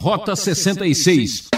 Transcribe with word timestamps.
Rota 0.00 0.36
66. 0.36 1.48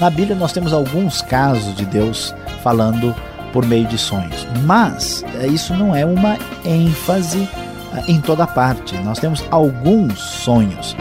Na 0.00 0.10
Bíblia 0.10 0.34
nós 0.34 0.52
temos 0.52 0.72
alguns 0.72 1.22
casos 1.22 1.76
de 1.76 1.84
Deus 1.84 2.34
falando 2.64 3.14
por 3.52 3.64
meio 3.64 3.86
de 3.86 3.96
sonhos, 3.96 4.44
mas 4.64 5.22
eh, 5.40 5.46
isso 5.46 5.72
não 5.74 5.94
é 5.94 6.04
uma 6.04 6.36
ênfase 6.64 7.48
eh, 7.94 8.04
em 8.08 8.20
toda 8.20 8.44
parte. 8.44 8.96
Nós 9.04 9.20
temos 9.20 9.44
alguns 9.52 10.18
sonhos. 10.18 10.96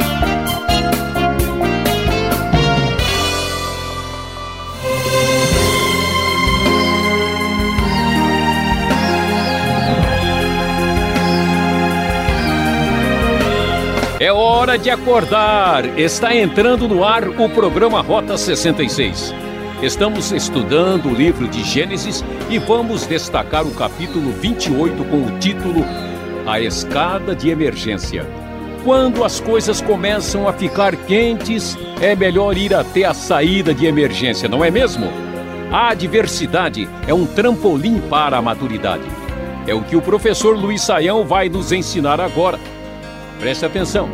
É 14.19 14.33
hora 14.33 14.77
de 14.77 14.89
acordar! 14.89 15.97
Está 15.97 16.35
entrando 16.35 16.89
no 16.89 17.05
ar 17.05 17.25
o 17.29 17.47
programa 17.47 18.01
Rota 18.01 18.37
66. 18.37 19.33
Estamos 19.81 20.33
estudando 20.33 21.05
o 21.05 21.13
livro 21.13 21.47
de 21.47 21.63
Gênesis 21.63 22.21
e 22.49 22.59
vamos 22.59 23.07
destacar 23.07 23.65
o 23.65 23.73
capítulo 23.73 24.33
28 24.33 25.05
com 25.05 25.21
o 25.21 25.39
título 25.39 25.85
A 26.45 26.59
Escada 26.59 27.33
de 27.33 27.49
Emergência. 27.49 28.27
Quando 28.83 29.23
as 29.23 29.39
coisas 29.39 29.79
começam 29.79 30.49
a 30.49 30.51
ficar 30.51 30.97
quentes, 30.97 31.77
é 32.01 32.13
melhor 32.13 32.57
ir 32.57 32.75
até 32.75 33.05
a 33.05 33.13
saída 33.13 33.73
de 33.73 33.85
emergência, 33.85 34.49
não 34.49 34.65
é 34.65 34.69
mesmo? 34.69 35.07
A 35.71 35.91
adversidade 35.91 36.89
é 37.07 37.13
um 37.13 37.25
trampolim 37.25 38.01
para 38.09 38.35
a 38.35 38.41
maturidade. 38.41 39.05
É 39.65 39.73
o 39.73 39.81
que 39.81 39.95
o 39.95 40.01
professor 40.01 40.57
Luiz 40.57 40.81
Saião 40.81 41.25
vai 41.25 41.47
nos 41.47 41.71
ensinar 41.71 42.19
agora. 42.19 42.59
Preste 43.39 43.65
atenção. 43.65 44.09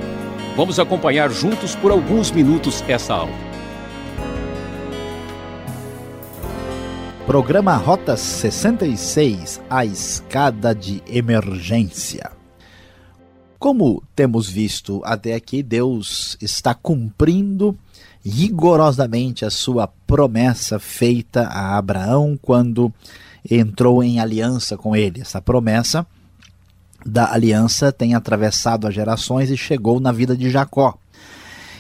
Vamos 0.56 0.78
acompanhar 0.78 1.32
juntos 1.32 1.76
por 1.76 1.90
alguns 1.90 2.30
minutos 2.30 2.84
essa 2.88 3.16
aula. 3.16 3.34
Programa 7.26 7.76
Rota 7.76 8.16
66 8.16 9.60
A 9.68 9.84
Escada 9.84 10.76
de 10.76 11.02
Emergência. 11.08 12.32
Como 13.58 14.04
temos 14.16 14.48
visto 14.48 15.02
até 15.04 15.34
aqui, 15.34 15.64
Deus 15.64 16.38
está 16.40 16.76
cumprindo 16.76 17.76
rigorosamente 18.24 19.44
a 19.44 19.50
sua 19.50 19.88
promessa 19.88 20.78
feita 20.78 21.48
a 21.48 21.76
Abraão 21.76 22.38
quando 22.40 22.94
entrou 23.50 24.04
em 24.04 24.20
aliança 24.20 24.78
com 24.78 24.96
ele. 24.96 25.22
Essa 25.22 25.42
promessa 25.42 26.06
da 27.06 27.32
aliança 27.32 27.92
tem 27.92 28.16
atravessado 28.16 28.88
as 28.88 28.96
gerações 28.96 29.52
e 29.52 29.58
chegou 29.58 30.00
na 30.00 30.12
vida 30.12 30.36
de 30.36 30.50
Jacó. 30.50 30.98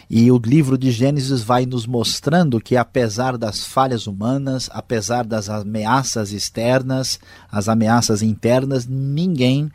E 0.07 0.31
o 0.31 0.37
livro 0.37 0.77
de 0.77 0.91
Gênesis 0.91 1.41
vai 1.41 1.65
nos 1.65 1.87
mostrando 1.87 2.61
que, 2.61 2.77
apesar 2.77 3.37
das 3.37 3.65
falhas 3.65 4.05
humanas, 4.05 4.69
apesar 4.71 5.25
das 5.25 5.49
ameaças 5.49 6.31
externas, 6.31 7.19
as 7.51 7.67
ameaças 7.67 8.21
internas, 8.21 8.85
ninguém 8.85 9.71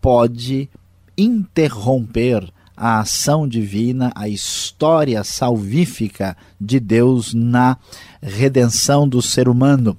pode 0.00 0.70
interromper 1.16 2.50
a 2.74 3.00
ação 3.00 3.46
divina, 3.46 4.12
a 4.14 4.28
história 4.28 5.22
salvífica 5.24 6.36
de 6.60 6.78
Deus 6.80 7.34
na 7.34 7.76
redenção 8.22 9.08
do 9.08 9.20
ser 9.20 9.48
humano. 9.48 9.96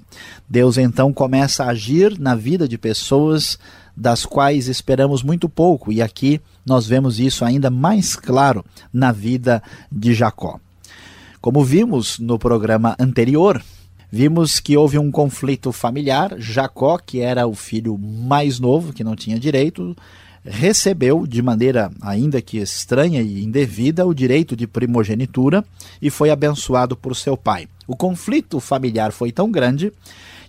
Deus 0.49 0.77
então 0.77 1.11
começa 1.11 1.63
a 1.63 1.69
agir 1.69 2.19
na 2.19 2.35
vida 2.35 2.67
de 2.67 2.77
pessoas 2.77 3.57
das 3.97 4.27
quais 4.27 4.67
esperamos 4.67 5.23
muito 5.23 5.49
pouco, 5.49 5.91
e 5.91 6.03
aqui 6.03 6.39
nós 6.63 6.85
vemos 6.85 7.19
isso 7.19 7.43
ainda 7.43 7.71
mais 7.71 8.15
claro 8.15 8.63
na 8.93 9.11
vida 9.11 9.63
de 9.91 10.13
Jacó. 10.13 10.59
Como 11.41 11.63
vimos 11.63 12.19
no 12.19 12.37
programa 12.37 12.95
anterior, 12.99 13.59
vimos 14.11 14.59
que 14.59 14.77
houve 14.77 14.99
um 14.99 15.09
conflito 15.09 15.71
familiar. 15.71 16.35
Jacó, 16.37 16.99
que 16.99 17.21
era 17.21 17.47
o 17.47 17.55
filho 17.55 17.97
mais 17.97 18.59
novo, 18.59 18.93
que 18.93 19.03
não 19.03 19.15
tinha 19.15 19.39
direito, 19.39 19.95
recebeu 20.43 21.25
de 21.25 21.41
maneira 21.41 21.91
ainda 22.01 22.41
que 22.41 22.57
estranha 22.57 23.21
e 23.21 23.43
indevida 23.43 24.05
o 24.05 24.13
direito 24.13 24.55
de 24.55 24.67
primogenitura 24.67 25.65
e 26.01 26.09
foi 26.09 26.29
abençoado 26.29 26.95
por 26.95 27.15
seu 27.15 27.35
pai. 27.35 27.67
O 27.87 27.95
conflito 27.95 28.59
familiar 28.59 29.11
foi 29.11 29.31
tão 29.31 29.49
grande 29.51 29.91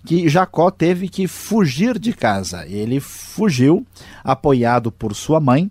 que 0.05 0.29
Jacó 0.29 0.71
teve 0.71 1.09
que 1.09 1.27
fugir 1.27 1.99
de 1.99 2.13
casa. 2.13 2.67
Ele 2.67 3.01
fugiu, 3.01 3.87
apoiado 4.23 4.91
por 4.91 5.15
sua 5.15 5.41
mãe. 5.41 5.71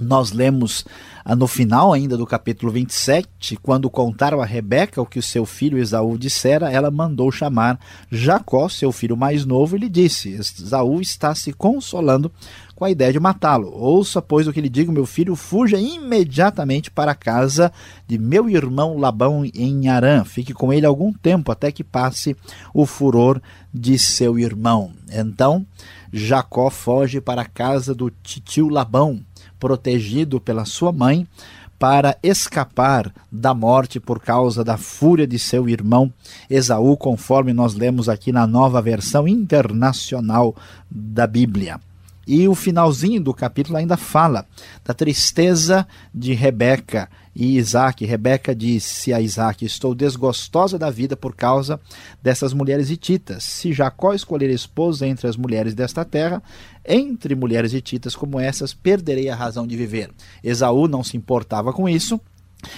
Nós 0.00 0.32
lemos 0.32 0.84
ah, 1.22 1.36
no 1.36 1.46
final 1.46 1.92
ainda 1.92 2.16
do 2.16 2.26
capítulo 2.26 2.72
27, 2.72 3.56
quando 3.62 3.90
contaram 3.90 4.40
a 4.40 4.46
Rebeca 4.46 5.00
o 5.02 5.06
que 5.06 5.18
o 5.18 5.22
seu 5.22 5.44
filho 5.44 5.78
Esaú 5.78 6.16
dissera, 6.16 6.72
ela 6.72 6.90
mandou 6.90 7.30
chamar 7.30 7.78
Jacó, 8.10 8.68
seu 8.68 8.90
filho 8.90 9.16
mais 9.16 9.44
novo, 9.44 9.76
e 9.76 9.80
lhe 9.80 9.88
disse: 9.88 10.30
Esaú 10.30 11.00
está 11.00 11.34
se 11.34 11.52
consolando 11.52 12.32
com 12.80 12.86
a 12.86 12.90
ideia 12.90 13.12
de 13.12 13.20
matá-lo. 13.20 13.70
Ouça, 13.74 14.22
pois, 14.22 14.48
o 14.48 14.54
que 14.54 14.60
lhe 14.60 14.70
digo, 14.70 14.90
meu 14.90 15.04
filho, 15.04 15.36
fuja 15.36 15.78
imediatamente 15.78 16.90
para 16.90 17.12
a 17.12 17.14
casa 17.14 17.70
de 18.08 18.16
meu 18.16 18.48
irmão 18.48 18.96
Labão 18.96 19.44
em 19.44 19.88
Arã. 19.90 20.24
Fique 20.24 20.54
com 20.54 20.72
ele 20.72 20.86
algum 20.86 21.12
tempo, 21.12 21.52
até 21.52 21.70
que 21.70 21.84
passe 21.84 22.34
o 22.72 22.86
furor 22.86 23.38
de 23.72 23.98
seu 23.98 24.38
irmão. 24.38 24.92
Então, 25.12 25.66
Jacó 26.10 26.70
foge 26.70 27.20
para 27.20 27.42
a 27.42 27.44
casa 27.44 27.94
do 27.94 28.10
tio 28.22 28.70
Labão, 28.70 29.20
protegido 29.58 30.40
pela 30.40 30.64
sua 30.64 30.90
mãe, 30.90 31.28
para 31.78 32.16
escapar 32.22 33.12
da 33.30 33.52
morte 33.52 34.00
por 34.00 34.20
causa 34.20 34.64
da 34.64 34.78
fúria 34.78 35.26
de 35.26 35.38
seu 35.38 35.68
irmão 35.68 36.10
Esaú, 36.48 36.96
conforme 36.96 37.52
nós 37.52 37.74
lemos 37.74 38.08
aqui 38.08 38.32
na 38.32 38.46
nova 38.46 38.80
versão 38.80 39.28
internacional 39.28 40.56
da 40.90 41.26
Bíblia. 41.26 41.78
E 42.32 42.46
o 42.46 42.54
finalzinho 42.54 43.20
do 43.20 43.34
capítulo 43.34 43.76
ainda 43.76 43.96
fala 43.96 44.46
da 44.84 44.94
tristeza 44.94 45.84
de 46.14 46.32
Rebeca 46.32 47.10
e 47.34 47.58
Isaac. 47.58 48.04
Rebeca 48.04 48.54
disse 48.54 49.12
a 49.12 49.20
Isaac: 49.20 49.64
Estou 49.64 49.96
desgostosa 49.96 50.78
da 50.78 50.90
vida 50.90 51.16
por 51.16 51.34
causa 51.34 51.80
dessas 52.22 52.52
mulheres 52.52 52.88
hititas. 52.88 53.42
Se 53.42 53.72
Jacó 53.72 54.14
escolher 54.14 54.48
esposa 54.48 55.08
entre 55.08 55.26
as 55.26 55.36
mulheres 55.36 55.74
desta 55.74 56.04
terra, 56.04 56.40
entre 56.86 57.34
mulheres 57.34 57.72
hititas 57.72 58.14
como 58.14 58.38
essas, 58.38 58.72
perderei 58.72 59.28
a 59.28 59.34
razão 59.34 59.66
de 59.66 59.76
viver. 59.76 60.08
Esaú 60.40 60.86
não 60.86 61.02
se 61.02 61.16
importava 61.16 61.72
com 61.72 61.88
isso 61.88 62.20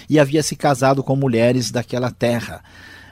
e 0.08 0.18
havia 0.18 0.42
se 0.42 0.56
casado 0.56 1.02
com 1.02 1.14
mulheres 1.14 1.70
daquela 1.70 2.10
terra. 2.10 2.62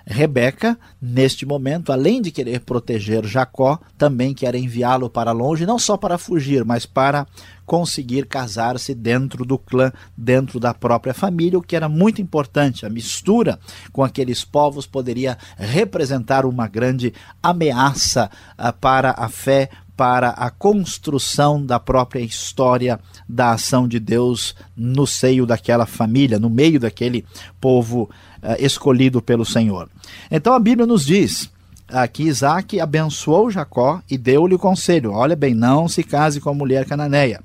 Rebeca, 0.06 0.78
neste 1.00 1.44
momento, 1.44 1.92
além 1.92 2.20
de 2.20 2.30
querer 2.30 2.60
proteger 2.60 3.24
Jacó, 3.24 3.78
também 3.96 4.34
quer 4.34 4.54
enviá-lo 4.54 5.10
para 5.10 5.32
longe, 5.32 5.66
não 5.66 5.78
só 5.78 5.96
para 5.96 6.18
fugir, 6.18 6.64
mas 6.64 6.86
para 6.86 7.26
conseguir 7.70 8.26
casar-se 8.26 8.92
dentro 8.94 9.44
do 9.44 9.56
clã, 9.56 9.92
dentro 10.16 10.58
da 10.58 10.74
própria 10.74 11.14
família, 11.14 11.56
o 11.56 11.62
que 11.62 11.76
era 11.76 11.88
muito 11.88 12.20
importante. 12.20 12.84
A 12.84 12.90
mistura 12.90 13.60
com 13.92 14.02
aqueles 14.02 14.44
povos 14.44 14.86
poderia 14.86 15.38
representar 15.56 16.44
uma 16.44 16.66
grande 16.66 17.14
ameaça 17.40 18.28
uh, 18.58 18.72
para 18.80 19.14
a 19.16 19.28
fé, 19.28 19.70
para 20.00 20.30
a 20.30 20.48
construção 20.48 21.62
da 21.62 21.78
própria 21.78 22.20
história 22.20 22.98
da 23.28 23.50
ação 23.50 23.86
de 23.86 24.00
Deus 24.00 24.56
no 24.74 25.06
seio 25.06 25.44
daquela 25.44 25.84
família, 25.84 26.38
no 26.38 26.48
meio 26.48 26.80
daquele 26.80 27.22
povo 27.60 28.08
uh, 28.42 28.56
escolhido 28.58 29.20
pelo 29.20 29.44
Senhor. 29.44 29.90
Então 30.30 30.54
a 30.54 30.58
Bíblia 30.58 30.86
nos 30.86 31.04
diz 31.04 31.50
que 32.14 32.22
Isaac 32.22 32.80
abençoou 32.80 33.50
Jacó 33.50 34.00
e 34.10 34.16
deu-lhe 34.16 34.54
o 34.54 34.58
conselho: 34.58 35.12
olha 35.12 35.36
bem, 35.36 35.52
não 35.52 35.86
se 35.86 36.02
case 36.02 36.40
com 36.40 36.48
a 36.48 36.54
mulher 36.54 36.86
cananeia. 36.86 37.42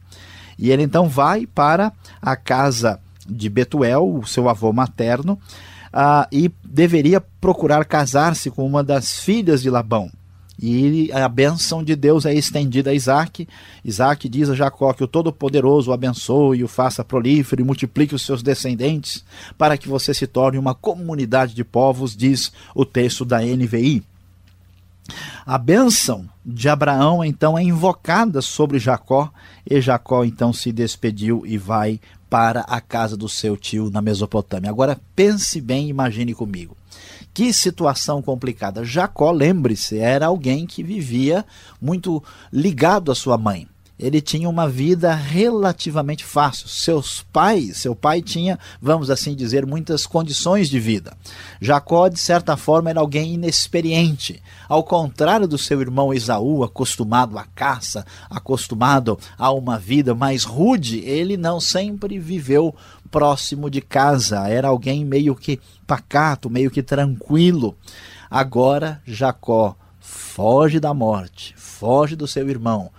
E 0.57 0.71
ele 0.71 0.83
então 0.83 1.09
vai 1.09 1.45
para 1.45 1.91
a 2.21 2.37
casa 2.37 3.01
de 3.27 3.49
Betuel, 3.49 4.07
o 4.07 4.25
seu 4.25 4.47
avô 4.47 4.71
materno, 4.71 5.33
uh, 5.87 6.25
e 6.31 6.49
deveria 6.63 7.19
procurar 7.19 7.83
casar-se 7.83 8.49
com 8.49 8.65
uma 8.65 8.81
das 8.81 9.19
filhas 9.19 9.61
de 9.61 9.69
Labão. 9.69 10.09
E 10.59 11.11
a 11.11 11.27
bênção 11.27 11.83
de 11.83 11.95
Deus 11.95 12.25
é 12.25 12.33
estendida 12.33 12.89
a 12.89 12.93
Isaac. 12.93 13.47
Isaac 13.83 14.29
diz 14.29 14.49
a 14.49 14.55
Jacó 14.55 14.93
que 14.93 15.03
o 15.03 15.07
Todo-Poderoso 15.07 15.91
o 15.91 15.93
abençoe, 15.93 16.63
o 16.63 16.67
faça 16.67 17.03
prolífero 17.03 17.61
e 17.61 17.65
multiplique 17.65 18.15
os 18.15 18.25
seus 18.25 18.41
descendentes, 18.41 19.23
para 19.57 19.77
que 19.77 19.89
você 19.89 20.13
se 20.13 20.25
torne 20.25 20.57
uma 20.57 20.73
comunidade 20.73 21.53
de 21.53 21.63
povos, 21.63 22.15
diz 22.15 22.51
o 22.73 22.85
texto 22.85 23.25
da 23.25 23.41
NVI. 23.41 24.03
A 25.45 25.57
bênção 25.57 26.27
de 26.43 26.67
Abraão 26.67 27.23
então 27.23 27.57
é 27.57 27.61
invocada 27.61 28.41
sobre 28.41 28.79
Jacó, 28.79 29.31
e 29.69 29.79
Jacó 29.79 30.23
então 30.23 30.51
se 30.51 30.71
despediu 30.71 31.43
e 31.45 31.57
vai 31.57 31.99
para 32.29 32.61
a 32.61 32.81
casa 32.81 33.15
do 33.15 33.29
seu 33.29 33.55
tio 33.55 33.91
na 33.91 34.01
Mesopotâmia. 34.01 34.69
Agora 34.69 34.99
pense 35.15 35.61
bem, 35.61 35.89
imagine 35.89 36.33
comigo. 36.33 36.75
Que 37.35 37.51
situação 37.51 38.21
complicada. 38.21 38.85
Jacó, 38.85 39.29
lembre-se, 39.29 39.99
era 39.99 40.27
alguém 40.27 40.65
que 40.65 40.81
vivia 40.81 41.45
muito 41.81 42.23
ligado 42.49 43.11
à 43.11 43.15
sua 43.15 43.37
mãe. 43.37 43.67
Ele 43.97 44.19
tinha 44.19 44.49
uma 44.49 44.67
vida 44.67 45.15
relativamente 45.15 46.25
fácil. 46.25 46.67
Seus 46.67 47.25
pais, 47.31 47.77
seu 47.77 47.95
pai 47.95 48.21
tinha, 48.21 48.59
vamos 48.81 49.09
assim 49.09 49.33
dizer, 49.33 49.65
muitas 49.65 50.05
condições 50.05 50.69
de 50.69 50.79
vida. 50.79 51.15
Jacó, 51.61 52.09
de 52.09 52.19
certa 52.19 52.57
forma, 52.57 52.89
era 52.89 52.99
alguém 52.99 53.35
inexperiente. 53.35 54.41
Ao 54.67 54.83
contrário 54.83 55.47
do 55.47 55.57
seu 55.57 55.79
irmão 55.79 56.13
Esaú, 56.13 56.63
acostumado 56.63 57.37
à 57.37 57.45
caça, 57.45 58.05
acostumado 58.29 59.17
a 59.37 59.51
uma 59.51 59.79
vida 59.79 60.13
mais 60.13 60.43
rude, 60.43 60.99
ele 60.99 61.37
não 61.37 61.61
sempre 61.61 62.19
viveu 62.19 62.75
próximo 63.09 63.69
de 63.69 63.79
casa. 63.79 64.45
Era 64.49 64.67
alguém 64.67 65.05
meio 65.05 65.35
que 65.35 65.59
pacato, 65.87 66.49
meio 66.49 66.69
que 66.69 66.83
tranquilo. 66.83 67.77
Agora, 68.29 69.01
Jacó 69.05 69.73
foge 70.01 70.81
da 70.81 70.93
morte, 70.93 71.53
foge 71.55 72.15
do 72.15 72.27
seu 72.27 72.49
irmão 72.49 72.91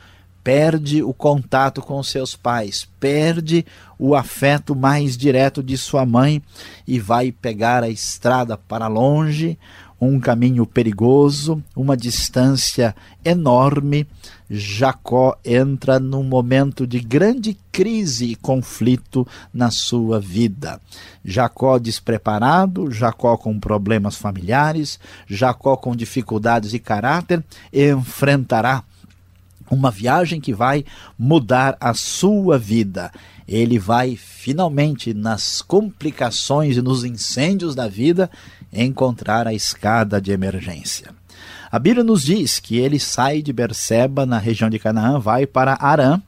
perde 0.46 1.02
o 1.02 1.12
contato 1.12 1.82
com 1.82 2.00
seus 2.04 2.36
pais, 2.36 2.86
perde 3.00 3.66
o 3.98 4.14
afeto 4.14 4.76
mais 4.76 5.16
direto 5.16 5.60
de 5.60 5.76
sua 5.76 6.06
mãe 6.06 6.40
e 6.86 7.00
vai 7.00 7.32
pegar 7.32 7.82
a 7.82 7.88
estrada 7.88 8.56
para 8.56 8.86
longe, 8.86 9.58
um 10.00 10.20
caminho 10.20 10.64
perigoso, 10.64 11.60
uma 11.74 11.96
distância 11.96 12.94
enorme. 13.24 14.06
Jacó 14.48 15.36
entra 15.44 15.98
num 15.98 16.22
momento 16.22 16.86
de 16.86 17.00
grande 17.00 17.58
crise 17.72 18.26
e 18.26 18.36
conflito 18.36 19.26
na 19.52 19.72
sua 19.72 20.20
vida. 20.20 20.80
Jacó 21.24 21.76
despreparado, 21.76 22.88
Jacó 22.92 23.36
com 23.36 23.58
problemas 23.58 24.14
familiares, 24.14 25.00
Jacó 25.26 25.76
com 25.76 25.96
dificuldades 25.96 26.70
de 26.70 26.78
caráter, 26.78 27.42
enfrentará 27.72 28.84
uma 29.70 29.90
viagem 29.90 30.40
que 30.40 30.52
vai 30.52 30.84
mudar 31.18 31.76
a 31.80 31.94
sua 31.94 32.58
vida. 32.58 33.10
Ele 33.46 33.78
vai 33.78 34.16
finalmente, 34.16 35.14
nas 35.14 35.62
complicações 35.62 36.76
e 36.76 36.82
nos 36.82 37.04
incêndios 37.04 37.74
da 37.74 37.88
vida, 37.88 38.30
encontrar 38.72 39.46
a 39.46 39.54
escada 39.54 40.20
de 40.20 40.32
emergência. 40.32 41.14
A 41.70 41.78
Bíblia 41.78 42.04
nos 42.04 42.22
diz 42.22 42.58
que 42.58 42.78
ele 42.78 42.98
sai 42.98 43.42
de 43.42 43.52
Berseba, 43.52 44.24
na 44.24 44.38
região 44.38 44.70
de 44.70 44.78
Canaã, 44.78 45.18
vai 45.18 45.46
para 45.46 45.76
Arã 45.80 46.20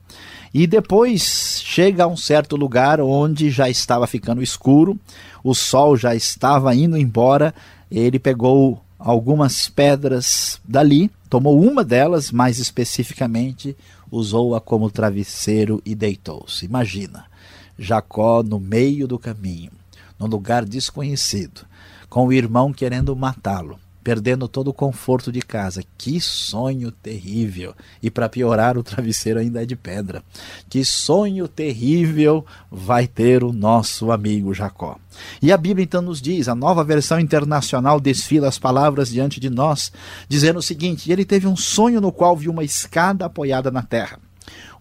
e 0.53 0.65
depois 0.65 1.61
chega 1.63 2.03
a 2.03 2.07
um 2.07 2.17
certo 2.17 2.55
lugar 2.55 2.99
onde 2.99 3.49
já 3.49 3.69
estava 3.69 4.07
ficando 4.07 4.41
escuro, 4.41 4.99
o 5.43 5.53
sol 5.53 5.95
já 5.95 6.15
estava 6.15 6.73
indo 6.73 6.97
embora. 6.97 7.53
Ele 7.89 8.19
pegou 8.19 8.81
algumas 8.97 9.69
pedras 9.69 10.59
dali, 10.67 11.09
tomou 11.29 11.61
uma 11.61 11.83
delas, 11.83 12.31
mais 12.31 12.59
especificamente, 12.59 13.75
usou-a 14.11 14.59
como 14.59 14.89
travesseiro 14.89 15.81
e 15.85 15.93
deitou-se. 15.93 16.65
Imagina, 16.65 17.25
Jacó 17.77 18.41
no 18.41 18.59
meio 18.59 19.07
do 19.07 19.19
caminho, 19.19 19.71
num 20.17 20.27
lugar 20.27 20.65
desconhecido, 20.65 21.61
com 22.09 22.27
o 22.27 22.33
irmão 22.33 22.73
querendo 22.73 23.15
matá-lo 23.15 23.79
perdendo 24.03 24.47
todo 24.47 24.69
o 24.69 24.73
conforto 24.73 25.31
de 25.31 25.41
casa. 25.41 25.83
Que 25.97 26.19
sonho 26.19 26.91
terrível! 26.91 27.75
E 28.01 28.09
para 28.09 28.29
piorar, 28.29 28.77
o 28.77 28.83
travesseiro 28.83 29.39
ainda 29.39 29.63
é 29.63 29.65
de 29.65 29.75
pedra. 29.75 30.23
Que 30.69 30.83
sonho 30.83 31.47
terrível 31.47 32.45
vai 32.71 33.07
ter 33.07 33.43
o 33.43 33.51
nosso 33.51 34.11
amigo 34.11 34.53
Jacó. 34.53 34.97
E 35.41 35.51
a 35.51 35.57
Bíblia 35.57 35.83
então 35.83 36.01
nos 36.01 36.21
diz, 36.21 36.47
a 36.47 36.55
nova 36.55 36.83
versão 36.83 37.19
internacional 37.19 37.99
desfila 37.99 38.47
as 38.47 38.57
palavras 38.57 39.09
diante 39.09 39.39
de 39.39 39.49
nós, 39.49 39.91
dizendo 40.27 40.59
o 40.59 40.63
seguinte: 40.63 41.11
ele 41.11 41.25
teve 41.25 41.47
um 41.47 41.55
sonho 41.55 41.99
no 41.99 42.11
qual 42.11 42.35
viu 42.35 42.51
uma 42.51 42.63
escada 42.63 43.25
apoiada 43.25 43.69
na 43.69 43.83
terra. 43.83 44.19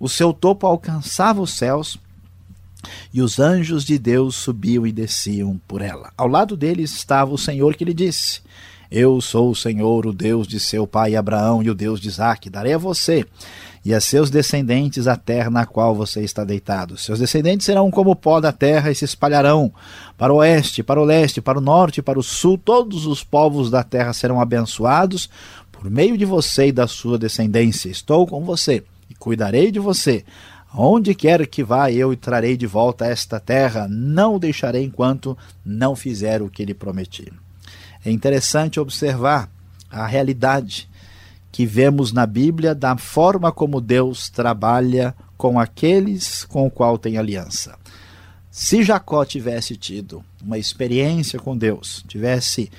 O 0.00 0.09
seu 0.09 0.32
topo 0.32 0.67
alcançava 0.67 1.41
os 1.41 1.50
céus 1.50 1.99
e 3.12 3.21
os 3.21 3.38
anjos 3.38 3.85
de 3.85 3.99
Deus 3.99 4.37
subiam 4.37 4.87
e 4.87 4.93
desciam 4.93 5.61
por 5.67 5.82
ela. 5.82 6.12
Ao 6.17 6.29
lado 6.29 6.56
dele 6.56 6.82
estava 6.82 7.32
o 7.32 7.38
Senhor 7.38 7.75
que 7.75 7.85
lhe 7.85 7.94
disse: 7.94 8.41
eu 8.90 9.20
sou 9.20 9.50
o 9.50 9.55
Senhor, 9.55 10.06
o 10.06 10.12
Deus 10.12 10.46
de 10.46 10.58
seu 10.58 10.87
pai 10.87 11.14
Abraão 11.14 11.62
e 11.62 11.69
o 11.69 11.75
Deus 11.75 12.00
de 12.00 12.08
Isaac. 12.08 12.49
Darei 12.49 12.73
a 12.73 12.79
você 12.79 13.25
e 13.85 13.93
a 13.93 14.00
seus 14.00 14.31
descendentes 14.31 15.06
a 15.06 15.14
terra 15.14 15.50
na 15.50 15.67
qual 15.67 15.94
você 15.94 16.23
está 16.23 16.43
deitado. 16.43 16.96
Seus 16.96 17.19
descendentes 17.19 17.67
serão 17.67 17.90
como 17.90 18.11
o 18.11 18.17
pó 18.17 18.40
da 18.40 18.50
terra 18.50 18.90
e 18.90 18.94
se 18.94 19.05
espalharão 19.05 19.73
para 20.17 20.32
o 20.32 20.37
oeste, 20.37 20.82
para 20.82 21.00
o 21.00 21.05
leste, 21.05 21.40
para 21.40 21.58
o 21.58 21.62
norte, 21.62 22.00
para 22.00 22.19
o 22.19 22.23
sul. 22.23 22.56
Todos 22.56 23.06
os 23.06 23.23
povos 23.23 23.70
da 23.70 23.82
terra 23.82 24.12
serão 24.12 24.40
abençoados 24.40 25.29
por 25.70 25.90
meio 25.90 26.17
de 26.17 26.25
você 26.25 26.69
e 26.69 26.73
da 26.73 26.87
sua 26.87 27.19
descendência. 27.19 27.90
Estou 27.90 28.26
com 28.26 28.43
você 28.43 28.82
e 29.08 29.14
cuidarei 29.14 29.70
de 29.70 29.79
você. 29.79 30.25
Onde 30.75 31.14
quer 31.14 31.46
que 31.46 31.62
vá, 31.62 31.90
eu 31.90 32.14
trarei 32.17 32.56
de 32.56 32.67
volta 32.67 33.06
esta 33.06 33.38
terra. 33.38 33.87
Não 33.88 34.37
o 34.37 34.38
deixarei 34.38 34.85
enquanto 34.85 35.37
não 35.64 35.94
fizer 35.94 36.43
o 36.43 36.50
que 36.50 36.64
lhe 36.64 36.75
prometi. 36.75 37.32
É 38.08 38.10
interessante 38.10 38.81
observar 38.81 39.50
a 39.90 40.06
realidade 40.06 40.88
que 41.52 41.66
vemos 41.66 42.10
na 42.10 42.25
Bíblia 42.25 42.75
da 42.75 42.96
forma 42.96 43.52
como 43.52 43.82
Deus 43.82 44.31
trabalha 44.31 45.14
com 45.37 45.60
aqueles 45.60 46.43
com 46.43 46.66
o 46.66 46.70
qual 46.70 46.96
tem 46.96 47.19
aliança. 47.19 47.78
Se 48.50 48.82
Jacó 48.82 49.26
tivesse 49.26 49.76
tido 49.76 50.25
uma 50.43 50.56
experiência 50.56 51.38
com 51.38 51.55
Deus, 51.55 52.02
tivesse 52.08 52.72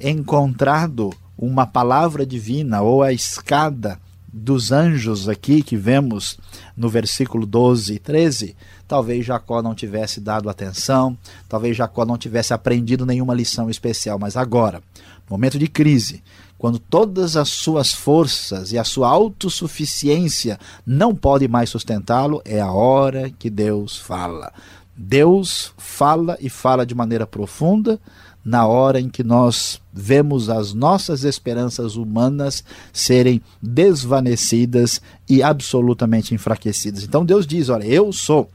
encontrado 0.00 1.14
uma 1.38 1.64
palavra 1.64 2.26
divina 2.26 2.82
ou 2.82 3.04
a 3.04 3.12
escada 3.12 4.00
dos 4.32 4.72
anjos 4.72 5.28
aqui 5.28 5.62
que 5.62 5.76
vemos 5.76 6.38
no 6.76 6.88
versículo 6.88 7.44
12 7.44 7.94
e 7.94 7.98
13, 7.98 8.56
talvez 8.88 9.26
Jacó 9.26 9.60
não 9.60 9.74
tivesse 9.74 10.20
dado 10.20 10.48
atenção, 10.48 11.16
talvez 11.48 11.76
Jacó 11.76 12.06
não 12.06 12.16
tivesse 12.16 12.54
aprendido 12.54 13.04
nenhuma 13.04 13.34
lição 13.34 13.68
especial, 13.68 14.18
mas 14.18 14.36
agora, 14.36 14.82
momento 15.28 15.58
de 15.58 15.68
crise, 15.68 16.22
quando 16.56 16.78
todas 16.78 17.36
as 17.36 17.48
suas 17.48 17.92
forças 17.92 18.72
e 18.72 18.78
a 18.78 18.84
sua 18.84 19.08
autossuficiência 19.08 20.58
não 20.86 21.14
podem 21.14 21.48
mais 21.48 21.68
sustentá-lo, 21.68 22.40
é 22.44 22.60
a 22.60 22.70
hora 22.70 23.30
que 23.30 23.50
Deus 23.50 23.98
fala. 23.98 24.52
Deus 24.96 25.72
fala 25.76 26.38
e 26.40 26.48
fala 26.48 26.86
de 26.86 26.94
maneira 26.94 27.26
profunda, 27.26 27.98
na 28.44 28.66
hora 28.66 29.00
em 29.00 29.08
que 29.08 29.22
nós 29.22 29.80
vemos 29.92 30.48
as 30.48 30.72
nossas 30.72 31.24
esperanças 31.24 31.96
humanas 31.96 32.64
serem 32.92 33.40
desvanecidas 33.60 35.00
e 35.28 35.42
absolutamente 35.42 36.34
enfraquecidas. 36.34 37.04
Então 37.04 37.24
Deus 37.24 37.46
diz: 37.46 37.68
Olha, 37.68 37.84
eu 37.84 38.12
sou 38.12 38.50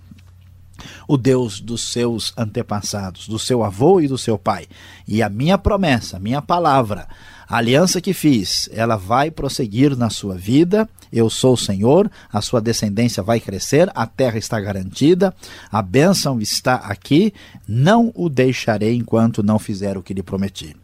o 1.07 1.17
Deus 1.17 1.59
dos 1.59 1.81
seus 1.81 2.33
antepassados, 2.37 3.27
do 3.27 3.39
seu 3.39 3.63
avô 3.63 3.99
e 3.99 4.07
do 4.07 4.17
seu 4.17 4.37
pai. 4.37 4.67
E 5.07 5.23
a 5.23 5.29
minha 5.29 5.57
promessa, 5.57 6.17
a 6.17 6.19
minha 6.19 6.41
palavra, 6.41 7.07
a 7.49 7.57
aliança 7.57 8.01
que 8.01 8.13
fiz, 8.13 8.67
ela 8.73 8.97
vai 8.97 9.31
prosseguir 9.31 9.95
na 9.95 10.09
sua 10.09 10.35
vida. 10.35 10.87
Eu 11.13 11.29
sou 11.29 11.53
o 11.53 11.57
Senhor, 11.57 12.11
a 12.29 12.41
sua 12.41 12.59
descendência 12.59 13.23
vai 13.23 13.39
crescer, 13.39 13.89
a 13.95 14.05
terra 14.05 14.37
está 14.37 14.59
garantida, 14.59 15.33
a 15.71 15.81
bênção 15.81 16.41
está 16.41 16.75
aqui. 16.75 17.33
Não 17.65 18.11
o 18.13 18.27
deixarei 18.27 18.95
enquanto 18.95 19.41
não 19.41 19.57
fizer 19.57 19.97
o 19.97 20.03
que 20.03 20.13
lhe 20.13 20.21
prometi. 20.21 20.75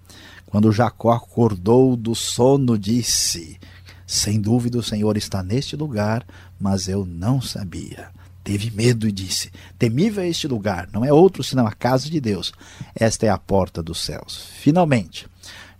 Quando 0.45 0.71
Jacó 0.71 1.11
acordou 1.11 1.97
do 1.97 2.15
sono, 2.15 2.77
disse: 2.77 3.59
Sem 4.07 4.39
dúvida 4.39 4.77
o 4.77 4.83
Senhor 4.83 5.17
está 5.17 5.43
neste 5.43 5.75
lugar, 5.75 6.25
mas 6.57 6.87
eu 6.87 7.05
não 7.05 7.41
sabia 7.41 8.07
teve 8.43 8.69
medo 8.71 9.07
e 9.07 9.11
disse: 9.11 9.51
Temível 9.79 10.23
é 10.23 10.27
este 10.27 10.47
lugar, 10.47 10.89
não 10.91 11.05
é 11.05 11.13
outro 11.13 11.43
senão 11.43 11.65
a 11.65 11.71
casa 11.71 12.09
de 12.09 12.19
Deus. 12.19 12.51
Esta 12.93 13.25
é 13.25 13.29
a 13.29 13.37
porta 13.37 13.81
dos 13.81 14.03
céus. 14.03 14.49
Finalmente, 14.59 15.27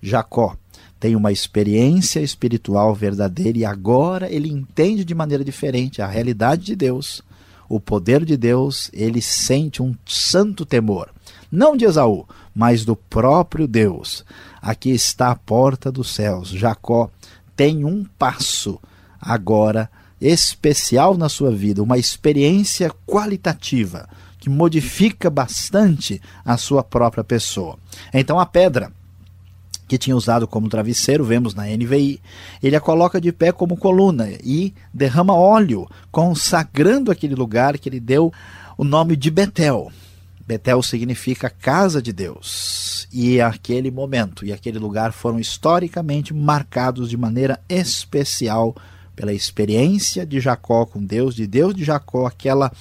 Jacó 0.02 0.56
tem 1.04 1.18
uma 1.18 1.34
experiência 1.34 2.22
espiritual 2.22 2.96
verdadeira 2.96 3.58
e 3.58 3.66
agora 3.66 4.32
ele 4.32 4.48
entende 4.50 5.04
de 5.04 5.14
maneira 5.14 5.44
diferente 5.44 6.02
a 6.02 6.08
realidade 6.08 6.64
de 6.64 6.78
Deus, 6.78 7.22
o 7.68 7.78
poder 7.78 8.24
de 8.24 8.38
Deus, 8.38 8.90
ele 8.94 9.22
sente 9.22 9.84
um 9.84 9.94
santo 10.06 10.66
temor, 10.66 11.10
não 11.52 11.76
de 11.76 11.84
Esaú, 11.84 12.26
mas 12.56 12.86
do 12.86 12.96
próprio 12.96 13.68
Deus. 13.68 14.24
Aqui 14.62 14.92
está 14.92 15.30
a 15.32 15.36
porta 15.36 15.92
dos 15.92 16.10
céus. 16.16 16.48
Jacó 16.48 17.10
tem 17.54 17.84
um 17.84 18.06
passo 18.18 18.80
agora 19.20 19.92
especial 20.22 21.18
na 21.18 21.28
sua 21.28 21.52
vida, 21.52 21.84
uma 21.84 21.98
experiência 21.98 22.90
qualitativa 23.06 24.08
que 24.40 24.50
modifica 24.50 25.30
bastante 25.30 26.22
a 26.46 26.56
sua 26.56 26.82
própria 26.82 27.26
pessoa. 27.26 27.78
Então 28.14 28.40
a 28.40 28.46
pedra 28.46 28.90
que 29.94 29.98
tinha 30.00 30.18
usado 30.18 30.48
como 30.48 30.68
travesseiro, 30.68 31.24
vemos 31.24 31.54
na 31.54 31.68
NVI, 31.68 32.20
ele 32.64 32.76
a 32.76 32.82
coloca 32.82 33.22
de 33.22 33.32
pé 33.32 33.52
como 33.52 33.78
coluna 33.78 34.28
e 34.44 34.74
derrama 34.92 35.36
óleo, 35.36 35.88
consagrando 36.12 37.12
aquele 37.12 37.36
lugar 37.36 37.78
que 37.78 37.90
ele 37.90 38.00
deu 38.00 38.34
o 38.76 38.84
nome 38.84 39.16
de 39.16 39.30
Betel. 39.30 39.92
Betel 40.48 40.82
significa 40.82 41.48
casa 41.48 42.02
de 42.02 42.12
Deus. 42.12 43.08
E 43.14 43.40
aquele 43.40 43.92
momento 43.92 44.44
e 44.44 44.52
aquele 44.52 44.80
lugar 44.80 45.14
foram 45.14 45.40
historicamente 45.40 46.34
marcados 46.34 47.08
de 47.08 47.16
maneira 47.16 47.60
especial 47.70 48.76
pela 49.16 49.32
experiência 49.32 50.26
de 50.26 50.40
Jacó 50.40 50.88
com 50.88 51.06
Deus, 51.06 51.36
de 51.36 51.46
Deus 51.46 51.76
de 51.76 51.84
Jacó, 51.84 52.26
aquela 52.26 52.72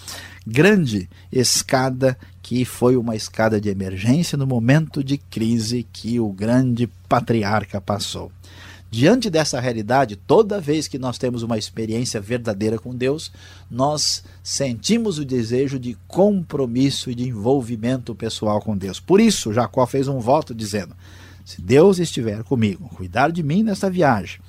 grande 0.47 1.11
escada 1.31 2.17
que 2.53 2.67
foi 2.67 2.99
uma 2.99 3.17
escada 3.17 3.59
de 3.59 3.71
emergência 3.71 4.37
no 4.37 4.47
momento 4.47 5.03
de 5.03 5.17
crise 5.17 5.87
que 5.91 6.21
o 6.21 6.29
grande 6.29 6.87
patriarca 7.09 7.81
passou. 7.81 8.31
Diante 8.91 9.31
dessa 9.31 9.59
realidade, 9.59 10.17
toda 10.17 10.61
vez 10.61 10.87
que 10.87 10.99
nós 10.99 11.17
temos 11.17 11.43
uma 11.43 11.57
experiência 11.57 12.21
verdadeira 12.21 12.79
com 12.79 12.95
Deus, 12.95 13.33
nós 13.71 14.23
sentimos 14.43 15.19
o 15.19 15.25
desejo 15.25 15.79
de 15.79 15.97
compromisso 16.07 17.11
e 17.11 17.15
de 17.15 17.27
envolvimento 17.27 18.15
pessoal 18.15 18.61
com 18.61 18.77
Deus. 18.77 19.01
Por 19.01 19.19
isso, 19.19 19.51
Jacó 19.51 19.87
fez 19.87 20.07
um 20.07 20.21
voto 20.21 20.55
dizendo: 20.55 20.95
Se 21.47 21.59
Deus 21.59 21.99
estiver 21.99 22.45
comigo, 22.45 22.91
cuidar 22.91 23.33
de 23.33 23.43
mim 23.43 23.63
nesta 23.63 23.89
viagem 23.89 24.43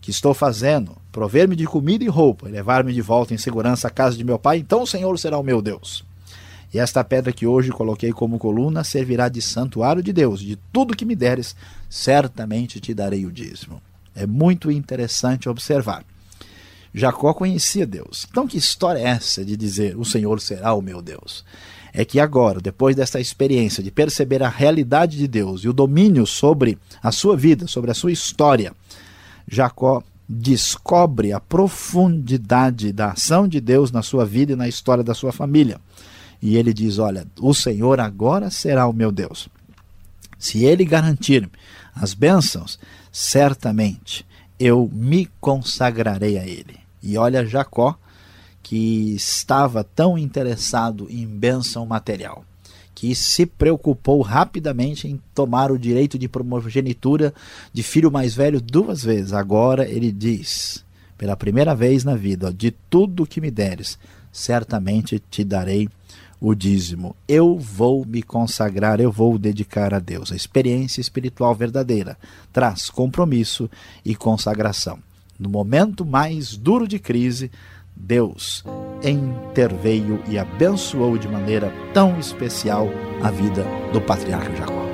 que 0.00 0.12
estou 0.12 0.32
fazendo, 0.32 0.96
prover-me 1.10 1.56
de 1.56 1.66
comida 1.66 2.04
e 2.04 2.08
roupa 2.08 2.46
levar-me 2.48 2.92
de 2.92 3.02
volta 3.02 3.34
em 3.34 3.38
segurança 3.38 3.88
à 3.88 3.90
casa 3.90 4.16
de 4.16 4.22
meu 4.22 4.38
pai, 4.38 4.58
então 4.58 4.82
o 4.82 4.86
Senhor 4.86 5.18
será 5.18 5.36
o 5.36 5.42
meu 5.42 5.60
Deus. 5.60 6.06
E 6.72 6.78
esta 6.78 7.02
pedra 7.02 7.32
que 7.32 7.46
hoje 7.46 7.70
coloquei 7.70 8.12
como 8.12 8.38
coluna 8.38 8.84
servirá 8.84 9.28
de 9.28 9.40
santuário 9.40 10.02
de 10.02 10.12
Deus. 10.12 10.40
De 10.40 10.56
tudo 10.72 10.96
que 10.96 11.04
me 11.04 11.16
deres, 11.16 11.56
certamente 11.88 12.80
te 12.80 12.92
darei 12.92 13.24
o 13.24 13.32
dízimo. 13.32 13.80
É 14.14 14.26
muito 14.26 14.70
interessante 14.70 15.48
observar. 15.48 16.04
Jacó 16.92 17.32
conhecia 17.32 17.86
Deus. 17.86 18.26
Então, 18.30 18.46
que 18.46 18.58
história 18.58 18.98
é 18.98 19.04
essa 19.04 19.44
de 19.44 19.56
dizer 19.56 19.96
o 19.96 20.04
Senhor 20.04 20.40
será 20.40 20.74
o 20.74 20.82
meu 20.82 21.00
Deus? 21.00 21.44
É 21.92 22.04
que 22.04 22.20
agora, 22.20 22.60
depois 22.60 22.94
dessa 22.94 23.20
experiência 23.20 23.82
de 23.82 23.90
perceber 23.90 24.42
a 24.42 24.48
realidade 24.48 25.16
de 25.16 25.26
Deus 25.26 25.62
e 25.62 25.68
o 25.68 25.72
domínio 25.72 26.26
sobre 26.26 26.78
a 27.02 27.10
sua 27.10 27.36
vida, 27.36 27.66
sobre 27.66 27.90
a 27.90 27.94
sua 27.94 28.12
história, 28.12 28.72
Jacó 29.46 30.02
descobre 30.28 31.32
a 31.32 31.40
profundidade 31.40 32.92
da 32.92 33.12
ação 33.12 33.48
de 33.48 33.60
Deus 33.60 33.90
na 33.90 34.02
sua 34.02 34.26
vida 34.26 34.52
e 34.52 34.56
na 34.56 34.68
história 34.68 35.02
da 35.02 35.14
sua 35.14 35.32
família. 35.32 35.80
E 36.40 36.56
ele 36.56 36.72
diz: 36.72 36.98
Olha, 36.98 37.26
o 37.40 37.52
Senhor 37.52 38.00
agora 38.00 38.50
será 38.50 38.86
o 38.86 38.92
meu 38.92 39.10
Deus. 39.10 39.48
Se 40.38 40.64
ele 40.64 40.84
garantir 40.84 41.50
as 41.94 42.14
bênçãos, 42.14 42.78
certamente 43.10 44.24
eu 44.58 44.88
me 44.92 45.28
consagrarei 45.40 46.38
a 46.38 46.46
ele. 46.46 46.78
E 47.02 47.16
olha 47.16 47.44
Jacó, 47.44 47.98
que 48.62 49.14
estava 49.14 49.82
tão 49.82 50.18
interessado 50.18 51.06
em 51.10 51.26
bênção 51.26 51.86
material, 51.86 52.44
que 52.94 53.14
se 53.14 53.46
preocupou 53.46 54.20
rapidamente 54.20 55.08
em 55.08 55.20
tomar 55.34 55.72
o 55.72 55.78
direito 55.78 56.18
de 56.18 56.28
primogenitura 56.28 57.32
de 57.72 57.82
filho 57.82 58.10
mais 58.10 58.34
velho 58.34 58.60
duas 58.60 59.02
vezes. 59.02 59.32
Agora 59.32 59.88
ele 59.88 60.12
diz, 60.12 60.84
pela 61.16 61.36
primeira 61.36 61.74
vez 61.74 62.04
na 62.04 62.14
vida, 62.14 62.52
de 62.52 62.70
tudo 62.70 63.26
que 63.26 63.40
me 63.40 63.50
deres, 63.50 63.98
certamente 64.30 65.18
te 65.30 65.42
darei 65.42 65.88
o 66.40 66.54
dízimo. 66.54 67.16
Eu 67.26 67.58
vou 67.58 68.04
me 68.04 68.22
consagrar, 68.22 69.00
eu 69.00 69.10
vou 69.10 69.38
dedicar 69.38 69.92
a 69.92 69.98
Deus. 69.98 70.32
A 70.32 70.36
experiência 70.36 71.00
espiritual 71.00 71.54
verdadeira 71.54 72.16
traz 72.52 72.90
compromisso 72.90 73.70
e 74.04 74.14
consagração. 74.14 74.98
No 75.38 75.48
momento 75.48 76.04
mais 76.04 76.56
duro 76.56 76.86
de 76.86 76.98
crise, 76.98 77.50
Deus 77.94 78.64
interveio 79.02 80.22
e 80.28 80.38
abençoou 80.38 81.18
de 81.18 81.28
maneira 81.28 81.72
tão 81.92 82.18
especial 82.18 82.88
a 83.22 83.30
vida 83.30 83.64
do 83.92 84.00
patriarca 84.00 84.54
Jacó. 84.56 84.87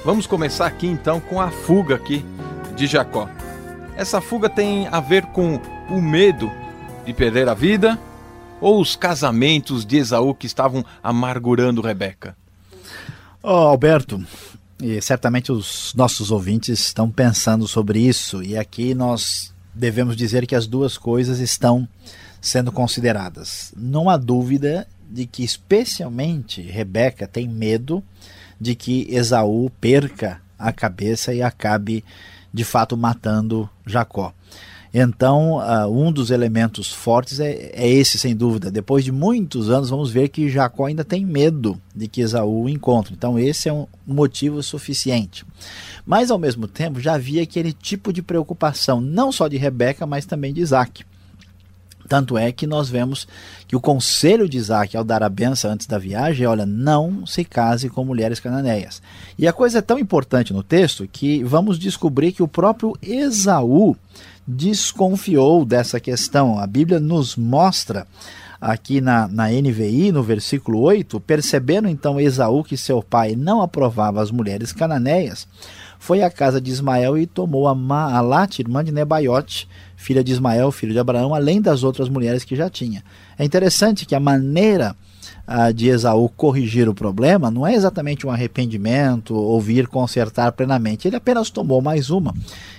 Vamos 0.04 0.26
começar 0.26 0.66
aqui 0.66 0.86
então 0.86 1.18
com 1.18 1.40
a 1.40 1.50
fuga 1.50 1.94
aqui 1.94 2.22
de 2.76 2.86
Jacó. 2.86 3.26
Essa 3.96 4.20
fuga 4.20 4.50
tem 4.50 4.86
a 4.88 5.00
ver 5.00 5.24
com 5.26 5.58
o 5.88 6.02
medo 6.02 6.52
de 7.06 7.14
perder 7.14 7.48
a 7.48 7.54
vida 7.54 7.98
ou 8.60 8.82
os 8.82 8.96
casamentos 8.96 9.82
de 9.86 9.96
Esaú 9.96 10.34
que 10.34 10.46
estavam 10.46 10.84
amargurando 11.02 11.80
Rebeca? 11.80 12.36
Oh, 13.42 13.48
Alberto, 13.48 14.22
e 14.78 15.00
certamente 15.00 15.50
os 15.50 15.94
nossos 15.96 16.30
ouvintes 16.30 16.80
estão 16.80 17.10
pensando 17.10 17.66
sobre 17.66 17.98
isso, 17.98 18.42
e 18.42 18.58
aqui 18.58 18.94
nós 18.94 19.54
devemos 19.72 20.16
dizer 20.16 20.46
que 20.46 20.54
as 20.54 20.66
duas 20.66 20.98
coisas 20.98 21.38
estão 21.38 21.88
sendo 22.42 22.70
consideradas. 22.70 23.72
Não 23.74 24.10
há 24.10 24.18
dúvida 24.18 24.86
de 25.10 25.24
que, 25.24 25.42
especialmente, 25.42 26.60
Rebeca 26.60 27.26
tem 27.26 27.48
medo 27.48 28.04
de 28.60 28.74
que 28.74 29.06
Esaú 29.10 29.70
perca 29.80 30.40
a 30.58 30.72
cabeça 30.72 31.34
e 31.34 31.42
acabe 31.42 32.04
de 32.52 32.64
fato 32.64 32.96
matando 32.96 33.68
Jacó. 33.86 34.32
Então, 34.96 35.56
uh, 35.56 35.88
um 35.90 36.12
dos 36.12 36.30
elementos 36.30 36.92
fortes 36.92 37.40
é, 37.40 37.72
é, 37.74 37.88
esse, 37.88 38.16
sem 38.16 38.34
dúvida. 38.36 38.70
Depois 38.70 39.04
de 39.04 39.10
muitos 39.10 39.68
anos, 39.68 39.90
vamos 39.90 40.08
ver 40.08 40.28
que 40.28 40.48
Jacó 40.48 40.86
ainda 40.86 41.04
tem 41.04 41.26
medo 41.26 41.76
de 41.92 42.06
que 42.06 42.20
Esaú 42.20 42.62
o 42.62 42.68
encontre. 42.68 43.12
Então, 43.12 43.36
esse 43.36 43.68
é 43.68 43.72
um 43.72 43.88
motivo 44.06 44.62
suficiente. 44.62 45.44
Mas, 46.06 46.30
ao 46.30 46.38
mesmo 46.38 46.68
tempo, 46.68 47.00
já 47.00 47.14
havia 47.14 47.42
aquele 47.42 47.72
tipo 47.72 48.12
de 48.12 48.22
preocupação, 48.22 49.00
não 49.00 49.32
só 49.32 49.48
de 49.48 49.56
Rebeca, 49.56 50.06
mas 50.06 50.26
também 50.26 50.54
de 50.54 50.60
Isaac. 50.60 51.04
Tanto 52.08 52.36
é 52.36 52.52
que 52.52 52.66
nós 52.66 52.88
vemos 52.88 53.26
que 53.66 53.76
o 53.76 53.80
conselho 53.80 54.48
de 54.48 54.56
Isaac 54.56 54.96
ao 54.96 55.04
dar 55.04 55.22
a 55.22 55.28
benção 55.28 55.70
antes 55.70 55.86
da 55.86 55.98
viagem 55.98 56.44
é: 56.44 56.48
olha, 56.48 56.66
não 56.66 57.26
se 57.26 57.44
case 57.44 57.88
com 57.88 58.04
mulheres 58.04 58.40
cananeias. 58.40 59.00
E 59.38 59.48
a 59.48 59.52
coisa 59.52 59.78
é 59.78 59.82
tão 59.82 59.98
importante 59.98 60.52
no 60.52 60.62
texto 60.62 61.08
que 61.10 61.42
vamos 61.42 61.78
descobrir 61.78 62.32
que 62.32 62.42
o 62.42 62.48
próprio 62.48 62.96
Esaú 63.02 63.96
desconfiou 64.46 65.64
dessa 65.64 65.98
questão. 65.98 66.58
A 66.58 66.66
Bíblia 66.66 67.00
nos 67.00 67.36
mostra 67.36 68.06
aqui 68.64 68.98
na, 68.98 69.28
na 69.28 69.48
NVI, 69.50 70.10
no 70.10 70.22
versículo 70.22 70.80
8, 70.80 71.20
percebendo 71.20 71.86
então 71.86 72.18
Esaú 72.18 72.64
que 72.64 72.78
seu 72.78 73.02
pai 73.02 73.36
não 73.36 73.60
aprovava 73.60 74.22
as 74.22 74.30
mulheres 74.30 74.72
cananeias, 74.72 75.46
foi 75.98 76.22
à 76.22 76.30
casa 76.30 76.58
de 76.62 76.70
Ismael 76.70 77.18
e 77.18 77.26
tomou 77.26 77.68
a 77.68 77.74
Maalat, 77.74 78.58
irmã 78.60 78.82
de 78.82 78.90
Nebaiote, 78.90 79.68
filha 79.96 80.24
de 80.24 80.32
Ismael, 80.32 80.72
filho 80.72 80.94
de 80.94 80.98
Abraão, 80.98 81.34
além 81.34 81.60
das 81.60 81.82
outras 81.82 82.08
mulheres 82.08 82.42
que 82.42 82.56
já 82.56 82.70
tinha. 82.70 83.04
É 83.38 83.44
interessante 83.44 84.06
que 84.06 84.14
a 84.14 84.20
maneira 84.20 84.96
de 85.74 85.88
Esaú 85.88 86.28
corrigir 86.28 86.88
o 86.88 86.94
problema 86.94 87.50
não 87.50 87.66
é 87.66 87.74
exatamente 87.74 88.26
um 88.26 88.30
arrependimento 88.30 89.34
ou 89.34 89.60
vir 89.60 89.86
consertar 89.86 90.52
plenamente. 90.52 91.06
Ele 91.06 91.16
apenas 91.16 91.50
tomou 91.50 91.80
mais 91.80 92.10
uma. 92.10 92.34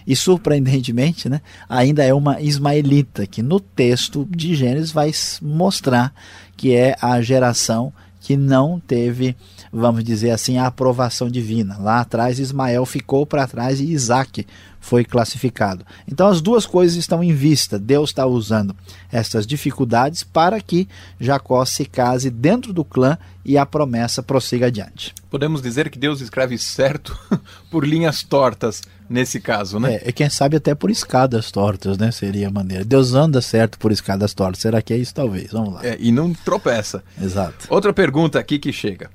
E 0.05 0.15
surpreendentemente, 0.15 1.29
né, 1.29 1.41
ainda 1.69 2.03
é 2.03 2.13
uma 2.13 2.41
ismaelita, 2.41 3.25
que 3.25 3.41
no 3.41 3.59
texto 3.59 4.27
de 4.29 4.55
Gênesis 4.55 4.91
vai 4.91 5.11
mostrar 5.41 6.13
que 6.55 6.73
é 6.73 6.95
a 7.01 7.21
geração 7.21 7.91
que 8.25 8.35
não 8.35 8.79
teve, 8.79 9.35
vamos 9.71 10.03
dizer 10.03 10.31
assim, 10.31 10.57
a 10.57 10.65
aprovação 10.65 11.29
divina. 11.29 11.77
Lá 11.77 11.99
atrás, 11.99 12.39
Ismael 12.39 12.83
ficou 12.83 13.23
para 13.23 13.45
trás 13.45 13.79
e 13.79 13.91
Isaac 13.91 14.47
foi 14.85 15.03
classificado. 15.03 15.83
Então 16.07 16.27
as 16.27 16.41
duas 16.41 16.67
coisas 16.67 16.95
estão 16.95 17.23
em 17.23 17.33
vista. 17.33 17.79
Deus 17.79 18.11
está 18.11 18.25
usando 18.27 18.75
essas 19.11 19.47
dificuldades 19.47 20.23
para 20.23 20.61
que 20.61 20.87
Jacó 21.19 21.65
se 21.65 21.85
case 21.85 22.29
dentro 22.29 22.71
do 22.71 22.85
clã 22.85 23.17
e 23.43 23.57
a 23.57 23.65
promessa 23.65 24.21
prossiga 24.21 24.67
adiante. 24.67 25.13
Podemos 25.29 25.59
dizer 25.59 25.89
que 25.89 25.97
Deus 25.97 26.21
escreve 26.21 26.55
certo 26.59 27.17
por 27.71 27.85
linhas 27.85 28.21
tortas 28.21 28.83
nesse 29.09 29.39
caso, 29.39 29.79
né? 29.79 29.95
É, 29.95 30.09
e 30.09 30.13
quem 30.13 30.29
sabe 30.29 30.57
até 30.57 30.75
por 30.75 30.91
escadas 30.91 31.51
tortas, 31.51 31.97
né? 31.97 32.11
Seria 32.11 32.47
a 32.47 32.51
maneira. 32.51 32.85
Deus 32.85 33.15
anda 33.15 33.41
certo 33.41 33.79
por 33.79 33.91
escadas 33.91 34.35
tortas. 34.35 34.61
Será 34.61 34.83
que 34.83 34.93
é 34.93 34.97
isso? 34.97 35.15
Talvez. 35.15 35.51
Vamos 35.51 35.73
lá. 35.73 35.85
É, 35.85 35.97
e 35.99 36.11
não 36.11 36.31
tropeça. 36.31 37.03
Exato. 37.19 37.65
Outra 37.69 37.91
pergunta 37.91 38.39
aqui 38.39 38.59
que 38.59 38.71
chega. 38.71 39.09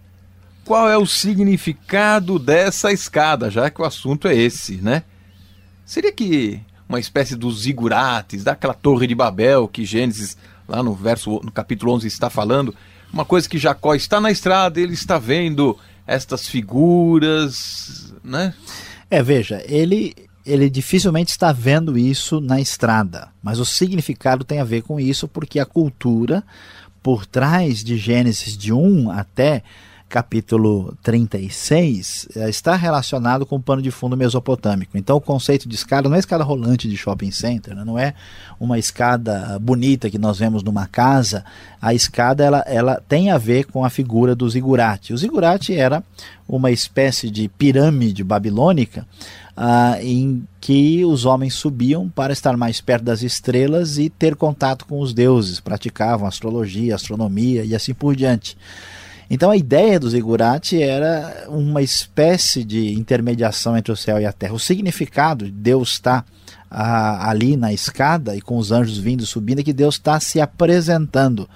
Qual 0.64 0.88
é 0.88 0.98
o 0.98 1.06
significado 1.06 2.38
dessa 2.40 2.92
escada, 2.92 3.50
já 3.50 3.70
que 3.70 3.80
o 3.80 3.84
assunto 3.84 4.26
é 4.26 4.34
esse, 4.34 4.76
né? 4.76 5.04
Seria 5.90 6.12
que 6.12 6.60
uma 6.88 7.00
espécie 7.00 7.34
dos 7.34 7.62
zigurates, 7.62 8.44
daquela 8.44 8.72
torre 8.72 9.08
de 9.08 9.14
Babel 9.16 9.66
que 9.66 9.84
Gênesis, 9.84 10.36
lá 10.68 10.84
no 10.84 10.94
verso, 10.94 11.40
no 11.42 11.50
capítulo 11.50 11.92
11 11.94 12.06
está 12.06 12.30
falando, 12.30 12.72
uma 13.12 13.24
coisa 13.24 13.48
que 13.48 13.58
Jacó 13.58 13.92
está 13.96 14.20
na 14.20 14.30
estrada, 14.30 14.80
ele 14.80 14.94
está 14.94 15.18
vendo 15.18 15.76
estas 16.06 16.46
figuras, 16.46 18.14
né? 18.22 18.54
É, 19.10 19.20
veja, 19.20 19.64
ele 19.66 20.14
ele 20.46 20.70
dificilmente 20.70 21.32
está 21.32 21.50
vendo 21.50 21.98
isso 21.98 22.40
na 22.40 22.60
estrada, 22.60 23.28
mas 23.42 23.58
o 23.58 23.66
significado 23.66 24.44
tem 24.44 24.60
a 24.60 24.64
ver 24.64 24.82
com 24.82 25.00
isso 25.00 25.26
porque 25.26 25.58
a 25.58 25.66
cultura 25.66 26.44
por 27.02 27.26
trás 27.26 27.82
de 27.82 27.96
Gênesis 27.96 28.56
de 28.56 28.72
1 28.72 29.10
até 29.10 29.64
capítulo 30.10 30.92
36 31.04 32.28
eh, 32.34 32.50
está 32.50 32.74
relacionado 32.74 33.46
com 33.46 33.54
o 33.54 33.62
pano 33.62 33.80
de 33.80 33.92
fundo 33.92 34.16
mesopotâmico. 34.16 34.98
Então 34.98 35.16
o 35.16 35.20
conceito 35.20 35.68
de 35.68 35.76
escada 35.76 36.08
não 36.08 36.16
é 36.16 36.18
escada 36.18 36.42
rolante 36.42 36.88
de 36.88 36.96
shopping 36.96 37.30
center, 37.30 37.76
né? 37.76 37.84
não 37.84 37.96
é 37.96 38.12
uma 38.58 38.76
escada 38.76 39.56
bonita 39.60 40.10
que 40.10 40.18
nós 40.18 40.40
vemos 40.40 40.64
numa 40.64 40.88
casa. 40.88 41.44
A 41.80 41.94
escada 41.94 42.44
ela, 42.44 42.64
ela 42.66 43.00
tem 43.08 43.30
a 43.30 43.38
ver 43.38 43.66
com 43.66 43.84
a 43.84 43.88
figura 43.88 44.34
do 44.34 44.50
zigurate. 44.50 45.14
O 45.14 45.16
zigurate 45.16 45.72
era 45.72 46.02
uma 46.48 46.72
espécie 46.72 47.30
de 47.30 47.48
pirâmide 47.48 48.24
babilônica 48.24 49.06
ah, 49.56 49.96
em 50.02 50.42
que 50.60 51.04
os 51.04 51.24
homens 51.24 51.54
subiam 51.54 52.08
para 52.08 52.32
estar 52.32 52.56
mais 52.56 52.80
perto 52.80 53.04
das 53.04 53.22
estrelas 53.22 53.96
e 53.96 54.10
ter 54.10 54.34
contato 54.34 54.84
com 54.86 55.00
os 55.00 55.14
deuses, 55.14 55.60
praticavam 55.60 56.26
astrologia, 56.26 56.96
astronomia 56.96 57.64
e 57.64 57.76
assim 57.76 57.94
por 57.94 58.16
diante. 58.16 58.56
Então 59.32 59.52
a 59.52 59.56
ideia 59.56 60.00
do 60.00 60.10
zigurate 60.10 60.82
era 60.82 61.46
uma 61.48 61.80
espécie 61.80 62.64
de 62.64 62.94
intermediação 62.94 63.76
entre 63.76 63.92
o 63.92 63.96
céu 63.96 64.20
e 64.20 64.26
a 64.26 64.32
terra. 64.32 64.54
O 64.54 64.58
significado 64.58 65.44
de 65.44 65.52
Deus 65.52 65.92
estar 65.92 66.26
ah, 66.68 67.30
ali 67.30 67.56
na 67.56 67.72
escada 67.72 68.34
e 68.34 68.40
com 68.40 68.58
os 68.58 68.72
anjos 68.72 68.98
vindo 68.98 69.24
subindo 69.24 69.60
é 69.60 69.62
que 69.62 69.72
Deus 69.72 69.94
está 69.94 70.18
se 70.18 70.40
apresentando, 70.40 71.48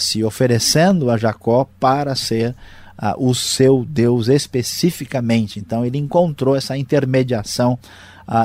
se 0.00 0.24
oferecendo 0.24 1.10
a 1.10 1.18
Jacó 1.18 1.68
para 1.78 2.14
ser 2.14 2.54
o 3.18 3.34
seu 3.34 3.84
Deus 3.84 4.28
especificamente. 4.28 5.58
Então 5.58 5.84
ele 5.84 5.98
encontrou 5.98 6.56
essa 6.56 6.78
intermediação 6.78 7.78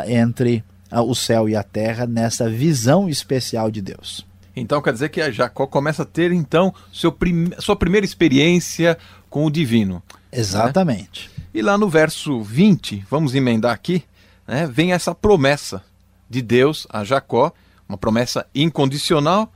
entre 0.06 0.62
o 0.92 1.16
céu 1.16 1.48
e 1.48 1.56
a 1.56 1.64
terra 1.64 2.06
nessa 2.06 2.50
visão 2.50 3.08
especial 3.08 3.72
de 3.72 3.82
Deus. 3.82 4.30
Então 4.56 4.82
quer 4.82 4.94
dizer 4.94 5.10
que 5.10 5.22
a 5.22 5.32
Jacó 5.32 5.66
começa 5.66 6.04
a 6.04 6.06
ter 6.06 6.32
então 6.32 6.74
prim... 7.18 7.52
sua 7.60 7.76
primeira 7.76 8.06
experiência 8.06 8.98
com 9.30 9.46
o 9.46 9.52
divino. 9.52 10.04
Exatamente. 10.32 11.30
Né? 11.38 11.46
E 11.54 11.62
lá 11.62 11.78
no 11.78 11.90
verso 11.90 12.42
20, 12.42 13.06
vamos 13.10 13.36
emendar 13.36 13.74
aqui, 13.74 14.04
né, 14.48 14.68
vem 14.68 14.94
essa 14.94 15.14
promessa 15.14 15.84
de 16.30 16.42
Deus 16.42 16.88
a 16.90 17.04
Jacó, 17.04 17.52
uma 17.88 17.98
promessa 17.98 18.46
incondicional. 18.56 19.52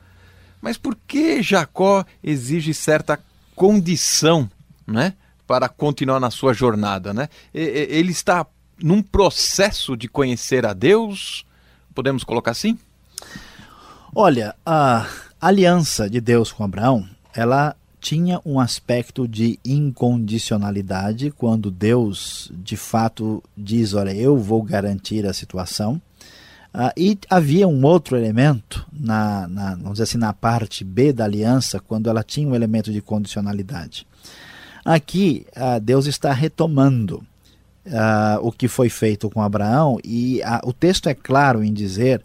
Mas 0.61 0.77
por 0.77 0.97
que 1.07 1.41
Jacó 1.41 2.05
exige 2.23 2.73
certa 2.73 3.19
condição 3.55 4.49
né, 4.85 5.13
para 5.45 5.69
continuar 5.69 6.19
na 6.19 6.31
sua 6.31 6.53
jornada? 6.53 7.13
Né? 7.13 7.29
Ele 7.53 8.11
está 8.11 8.45
num 8.81 9.01
processo 9.01 9.95
de 9.95 10.07
conhecer 10.09 10.65
a 10.65 10.73
Deus, 10.73 11.45
podemos 11.93 12.23
colocar 12.23 12.51
assim? 12.51 12.77
Olha, 14.17 14.55
a 14.65 15.05
aliança 15.41 16.09
de 16.09 16.21
Deus 16.21 16.49
com 16.49 16.63
Abraão, 16.63 17.05
ela 17.35 17.75
tinha 17.99 18.39
um 18.45 18.61
aspecto 18.61 19.27
de 19.27 19.59
incondicionalidade 19.65 21.31
quando 21.31 21.69
Deus 21.69 22.49
de 22.63 22.77
fato 22.77 23.43
diz, 23.57 23.93
olha, 23.93 24.13
eu 24.13 24.37
vou 24.37 24.63
garantir 24.63 25.25
a 25.25 25.33
situação. 25.33 26.01
Uh, 26.73 26.91
e 26.95 27.19
havia 27.29 27.67
um 27.67 27.83
outro 27.83 28.15
elemento 28.15 28.87
na, 28.89 29.49
na, 29.49 29.75
vamos 29.75 29.93
dizer 29.93 30.03
assim, 30.03 30.17
na 30.17 30.31
parte 30.31 30.85
B 30.85 31.11
da 31.11 31.25
aliança, 31.25 31.81
quando 31.81 32.09
ela 32.09 32.23
tinha 32.23 32.47
um 32.47 32.55
elemento 32.55 32.93
de 32.93 33.01
condicionalidade. 33.01 34.07
Aqui, 34.85 35.45
uh, 35.57 35.77
Deus 35.81 36.05
está 36.05 36.31
retomando 36.31 37.17
uh, 37.85 38.39
o 38.39 38.49
que 38.49 38.69
foi 38.69 38.87
feito 38.87 39.29
com 39.29 39.41
Abraão, 39.41 39.99
e 40.05 40.39
o 40.63 40.71
texto 40.71 41.09
é 41.09 41.13
claro 41.13 41.61
em 41.61 41.73
dizer 41.73 42.23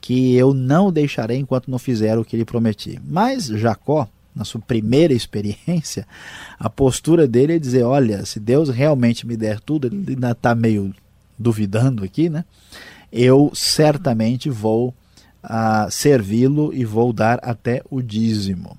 que 0.00 0.34
eu 0.34 0.54
não 0.54 0.88
o 0.88 0.92
deixarei 0.92 1.38
enquanto 1.38 1.70
não 1.70 1.78
fizer 1.78 2.18
o 2.18 2.24
que 2.24 2.36
lhe 2.36 2.44
prometi. 2.44 3.00
Mas 3.06 3.46
Jacó, 3.46 4.08
na 4.34 4.44
sua 4.44 4.60
primeira 4.60 5.12
experiência, 5.12 6.06
a 6.58 6.70
postura 6.70 7.26
dele 7.28 7.54
é 7.54 7.58
dizer: 7.58 7.82
olha, 7.82 8.24
se 8.24 8.40
Deus 8.40 8.68
realmente 8.68 9.26
me 9.26 9.36
der 9.36 9.60
tudo, 9.60 9.86
ele 9.86 10.04
ainda 10.08 10.30
está 10.30 10.54
meio 10.54 10.94
duvidando 11.38 12.04
aqui, 12.04 12.28
né? 12.28 12.44
Eu 13.12 13.50
certamente 13.54 14.48
vou 14.48 14.94
uh, 15.44 15.90
servi-lo 15.90 16.72
e 16.72 16.84
vou 16.84 17.12
dar 17.12 17.40
até 17.42 17.82
o 17.90 18.00
dízimo. 18.00 18.78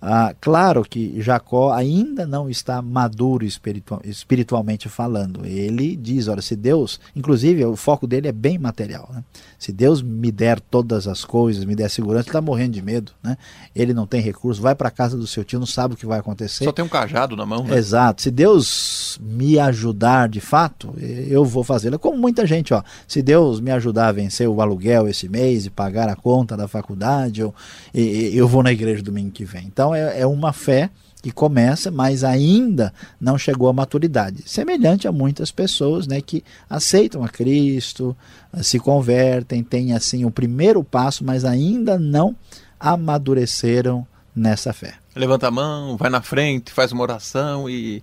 Ah, 0.00 0.32
claro 0.40 0.84
que 0.84 1.20
Jacó 1.20 1.72
ainda 1.72 2.24
não 2.24 2.48
está 2.48 2.80
maduro 2.80 3.44
espiritual, 3.44 4.00
espiritualmente 4.04 4.88
falando. 4.88 5.44
Ele 5.44 5.96
diz: 5.96 6.28
olha, 6.28 6.40
se 6.40 6.54
Deus, 6.54 7.00
inclusive 7.16 7.64
o 7.64 7.74
foco 7.74 8.06
dele 8.06 8.28
é 8.28 8.32
bem 8.32 8.58
material. 8.58 9.10
Né? 9.12 9.24
Se 9.58 9.72
Deus 9.72 10.00
me 10.00 10.30
der 10.30 10.60
todas 10.60 11.08
as 11.08 11.24
coisas, 11.24 11.64
me 11.64 11.74
der 11.74 11.90
segurança, 11.90 12.26
ele 12.26 12.28
está 12.28 12.40
morrendo 12.40 12.74
de 12.74 12.82
medo. 12.82 13.10
Né? 13.22 13.36
Ele 13.74 13.92
não 13.92 14.06
tem 14.06 14.20
recurso, 14.20 14.62
vai 14.62 14.74
para 14.74 14.86
a 14.86 14.92
casa 14.92 15.16
do 15.16 15.26
seu 15.26 15.44
tio, 15.44 15.58
não 15.58 15.66
sabe 15.66 15.94
o 15.94 15.96
que 15.96 16.06
vai 16.06 16.20
acontecer. 16.20 16.64
Só 16.64 16.72
tem 16.72 16.84
um 16.84 16.88
cajado 16.88 17.36
na 17.36 17.44
mão. 17.44 17.64
Né? 17.64 17.76
Exato. 17.76 18.22
Se 18.22 18.30
Deus 18.30 19.18
me 19.20 19.58
ajudar 19.58 20.28
de 20.28 20.40
fato, 20.40 20.94
eu 20.96 21.44
vou 21.44 21.64
fazê-lo. 21.64 21.96
É 21.96 21.98
como 21.98 22.16
muita 22.16 22.46
gente, 22.46 22.72
ó. 22.72 22.82
Se 23.06 23.20
Deus 23.20 23.60
me 23.60 23.72
ajudar 23.72 24.08
a 24.08 24.12
vencer 24.12 24.48
o 24.48 24.62
aluguel 24.62 25.08
esse 25.08 25.28
mês 25.28 25.66
e 25.66 25.70
pagar 25.70 26.08
a 26.08 26.14
conta 26.14 26.56
da 26.56 26.68
faculdade, 26.68 27.40
eu, 27.40 27.52
eu 27.92 28.46
vou 28.46 28.62
na 28.62 28.70
igreja 28.70 29.02
domingo 29.02 29.32
que 29.32 29.44
vem. 29.44 29.66
Então, 29.66 29.88
então 29.88 29.94
é, 29.94 30.20
é 30.20 30.26
uma 30.26 30.52
fé 30.52 30.90
que 31.22 31.30
começa, 31.30 31.90
mas 31.90 32.22
ainda 32.22 32.92
não 33.20 33.36
chegou 33.36 33.68
à 33.68 33.72
maturidade. 33.72 34.42
Semelhante 34.46 35.08
a 35.08 35.12
muitas 35.12 35.50
pessoas 35.50 36.06
né, 36.06 36.20
que 36.20 36.44
aceitam 36.70 37.24
a 37.24 37.28
Cristo, 37.28 38.16
se 38.62 38.78
convertem, 38.78 39.62
têm 39.62 39.92
assim 39.92 40.24
o 40.24 40.30
primeiro 40.30 40.82
passo, 40.84 41.24
mas 41.24 41.44
ainda 41.44 41.98
não 41.98 42.36
amadureceram 42.78 44.06
nessa 44.34 44.72
fé. 44.72 44.94
Levanta 45.14 45.48
a 45.48 45.50
mão, 45.50 45.96
vai 45.96 46.08
na 46.08 46.22
frente, 46.22 46.70
faz 46.72 46.92
uma 46.92 47.02
oração 47.02 47.68
e. 47.68 48.02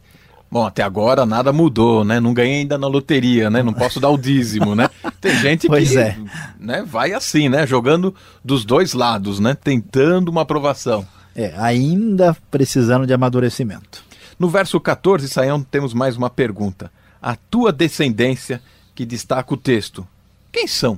Bom, 0.51 0.65
até 0.65 0.84
agora 0.84 1.25
nada 1.25 1.51
mudou, 1.51 2.06
né? 2.06 2.19
Não 2.19 2.34
ganhei 2.34 2.60
ainda 2.60 2.78
na 2.78 2.88
loteria, 2.88 3.49
né? 3.49 3.63
Não 3.63 3.73
posso 3.73 3.99
dar 3.99 4.10
o 4.10 4.17
dízimo, 4.17 4.75
né? 4.75 4.89
Tem 5.19 5.36
gente 5.39 5.67
pois 5.67 5.89
que 5.89 5.97
é. 5.97 6.17
né, 6.60 6.84
vai 6.86 7.13
assim, 7.13 7.49
né? 7.49 7.65
Jogando 7.65 8.13
dos 8.43 8.63
dois 8.63 8.93
lados, 8.93 9.39
né? 9.39 9.56
Tentando 9.56 10.30
uma 10.30 10.41
aprovação. 10.41 11.06
É, 11.36 11.54
ainda 11.58 12.36
precisando 12.50 13.06
de 13.06 13.13
amadurecimento. 13.13 14.04
No 14.39 14.50
verso 14.50 14.80
14, 14.80 15.28
Saião, 15.28 15.62
temos 15.62 15.93
mais 15.93 16.15
uma 16.15 16.30
pergunta. 16.30 16.91
A 17.21 17.36
tua 17.36 17.71
descendência, 17.71 18.62
que 18.93 19.06
destaca 19.06 19.54
o 19.54 19.58
texto, 19.58 20.08
quem 20.52 20.67
são? 20.67 20.98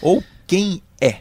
Ou 0.00 0.22
quem 0.46 0.82
é? 1.00 1.18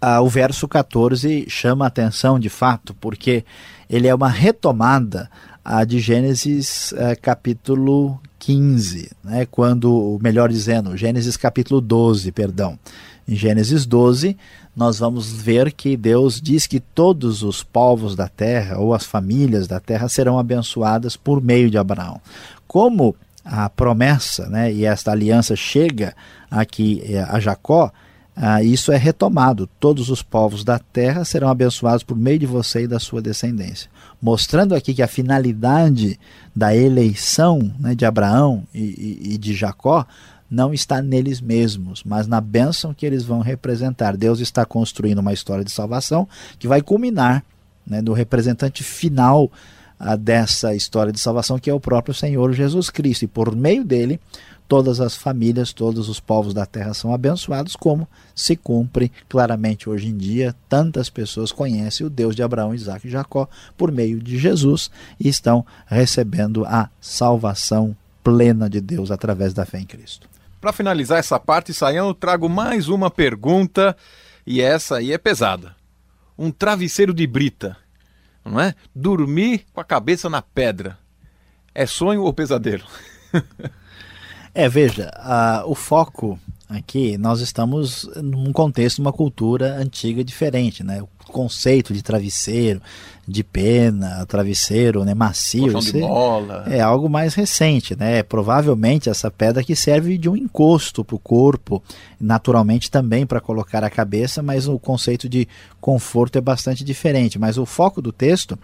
Ah, 0.00 0.20
o 0.20 0.28
verso 0.28 0.68
14 0.68 1.46
chama 1.48 1.86
a 1.86 1.88
atenção 1.88 2.38
de 2.38 2.50
fato, 2.50 2.94
porque 2.94 3.44
ele 3.88 4.06
é 4.06 4.14
uma 4.14 4.28
retomada 4.28 5.30
ah, 5.64 5.84
de 5.84 5.98
Gênesis 5.98 6.92
ah, 6.92 7.16
capítulo 7.16 8.20
15, 8.38 9.10
né, 9.24 9.46
quando, 9.46 10.18
melhor 10.22 10.50
dizendo, 10.50 10.96
Gênesis 10.96 11.36
capítulo 11.36 11.80
12, 11.80 12.30
perdão. 12.32 12.78
Em 13.28 13.34
Gênesis 13.34 13.84
12, 13.84 14.36
nós 14.74 14.98
vamos 14.98 15.32
ver 15.32 15.72
que 15.72 15.96
Deus 15.96 16.40
diz 16.40 16.66
que 16.66 16.78
todos 16.78 17.42
os 17.42 17.62
povos 17.62 18.14
da 18.14 18.28
terra 18.28 18.78
ou 18.78 18.94
as 18.94 19.04
famílias 19.04 19.66
da 19.66 19.80
terra 19.80 20.08
serão 20.08 20.38
abençoadas 20.38 21.16
por 21.16 21.42
meio 21.42 21.68
de 21.68 21.76
Abraão. 21.76 22.20
Como 22.68 23.16
a 23.44 23.68
promessa 23.68 24.48
né, 24.48 24.72
e 24.72 24.84
esta 24.84 25.12
aliança 25.12 25.56
chega 25.56 26.14
aqui 26.50 27.02
eh, 27.04 27.24
a 27.28 27.40
Jacó, 27.40 27.90
ah, 28.36 28.62
isso 28.62 28.92
é 28.92 28.96
retomado. 28.96 29.68
Todos 29.80 30.10
os 30.10 30.22
povos 30.22 30.62
da 30.62 30.78
terra 30.78 31.24
serão 31.24 31.48
abençoados 31.48 32.02
por 32.02 32.16
meio 32.16 32.38
de 32.38 32.46
você 32.46 32.82
e 32.82 32.86
da 32.86 33.00
sua 33.00 33.22
descendência. 33.22 33.88
Mostrando 34.20 34.74
aqui 34.74 34.92
que 34.92 35.02
a 35.02 35.08
finalidade 35.08 36.20
da 36.54 36.76
eleição 36.76 37.72
né, 37.80 37.94
de 37.94 38.04
Abraão 38.04 38.64
e, 38.74 38.82
e, 38.82 39.34
e 39.34 39.38
de 39.38 39.54
Jacó 39.54 40.04
não 40.50 40.72
está 40.72 41.02
neles 41.02 41.40
mesmos, 41.40 42.02
mas 42.04 42.26
na 42.26 42.40
bênção 42.40 42.94
que 42.94 43.04
eles 43.04 43.24
vão 43.24 43.40
representar. 43.40 44.16
Deus 44.16 44.40
está 44.40 44.64
construindo 44.64 45.18
uma 45.18 45.32
história 45.32 45.64
de 45.64 45.72
salvação 45.72 46.28
que 46.58 46.68
vai 46.68 46.80
culminar 46.80 47.44
né, 47.86 48.00
no 48.00 48.12
representante 48.12 48.82
final 48.82 49.50
ah, 49.98 50.16
dessa 50.16 50.74
história 50.74 51.12
de 51.12 51.20
salvação, 51.20 51.58
que 51.58 51.70
é 51.70 51.74
o 51.74 51.80
próprio 51.80 52.14
Senhor 52.14 52.52
Jesus 52.52 52.90
Cristo. 52.90 53.24
E 53.24 53.28
por 53.28 53.54
meio 53.54 53.84
dele, 53.84 54.20
todas 54.68 55.00
as 55.00 55.14
famílias, 55.14 55.72
todos 55.72 56.08
os 56.08 56.20
povos 56.20 56.52
da 56.52 56.66
terra 56.66 56.92
são 56.94 57.14
abençoados, 57.14 57.76
como 57.76 58.06
se 58.34 58.56
cumpre 58.56 59.10
claramente 59.28 59.88
hoje 59.88 60.08
em 60.08 60.16
dia. 60.16 60.54
Tantas 60.68 61.08
pessoas 61.08 61.52
conhecem 61.52 62.06
o 62.06 62.10
Deus 62.10 62.34
de 62.34 62.42
Abraão, 62.42 62.74
Isaac 62.74 63.06
e 63.06 63.10
Jacó 63.10 63.48
por 63.76 63.90
meio 63.90 64.20
de 64.20 64.38
Jesus 64.38 64.90
e 65.18 65.28
estão 65.28 65.64
recebendo 65.86 66.64
a 66.64 66.90
salvação 67.00 67.96
plena 68.22 68.68
de 68.68 68.80
Deus 68.80 69.10
através 69.10 69.54
da 69.54 69.64
fé 69.64 69.78
em 69.78 69.86
Cristo. 69.86 70.28
Para 70.60 70.72
finalizar 70.72 71.18
essa 71.18 71.38
parte, 71.38 71.72
Saião, 71.72 72.08
eu 72.08 72.14
trago 72.14 72.48
mais 72.48 72.88
uma 72.88 73.10
pergunta 73.10 73.96
e 74.46 74.60
essa 74.60 74.96
aí 74.96 75.12
é 75.12 75.18
pesada. 75.18 75.76
Um 76.38 76.50
travesseiro 76.50 77.14
de 77.14 77.26
brita, 77.26 77.76
não 78.44 78.60
é? 78.60 78.74
Dormir 78.94 79.64
com 79.72 79.80
a 79.80 79.84
cabeça 79.84 80.28
na 80.28 80.42
pedra. 80.42 80.98
É 81.74 81.86
sonho 81.86 82.22
ou 82.22 82.32
pesadelo? 82.32 82.84
É, 84.56 84.70
veja, 84.70 85.12
o 85.66 85.74
foco 85.74 86.38
aqui, 86.66 87.18
nós 87.18 87.42
estamos 87.42 88.08
num 88.16 88.54
contexto, 88.54 89.00
uma 89.00 89.12
cultura 89.12 89.76
antiga 89.76 90.24
diferente, 90.24 90.82
né? 90.82 91.02
O 91.02 91.08
conceito 91.30 91.92
de 91.92 92.02
travesseiro, 92.02 92.80
de 93.28 93.44
pena, 93.44 94.24
travesseiro 94.24 95.04
né, 95.04 95.12
macio, 95.12 95.78
de 95.78 96.00
bola. 96.00 96.64
é 96.70 96.80
algo 96.80 97.06
mais 97.06 97.34
recente, 97.34 97.94
né? 97.94 98.22
Provavelmente 98.22 99.10
essa 99.10 99.30
pedra 99.30 99.62
que 99.62 99.76
serve 99.76 100.16
de 100.16 100.26
um 100.26 100.34
encosto 100.34 101.04
para 101.04 101.16
o 101.16 101.20
corpo, 101.20 101.82
naturalmente 102.18 102.90
também 102.90 103.26
para 103.26 103.42
colocar 103.42 103.84
a 103.84 103.90
cabeça, 103.90 104.42
mas 104.42 104.66
o 104.66 104.78
conceito 104.78 105.28
de 105.28 105.46
conforto 105.82 106.38
é 106.38 106.40
bastante 106.40 106.82
diferente. 106.82 107.38
Mas 107.38 107.58
o 107.58 107.66
foco 107.66 108.00
do 108.00 108.10
texto 108.10 108.58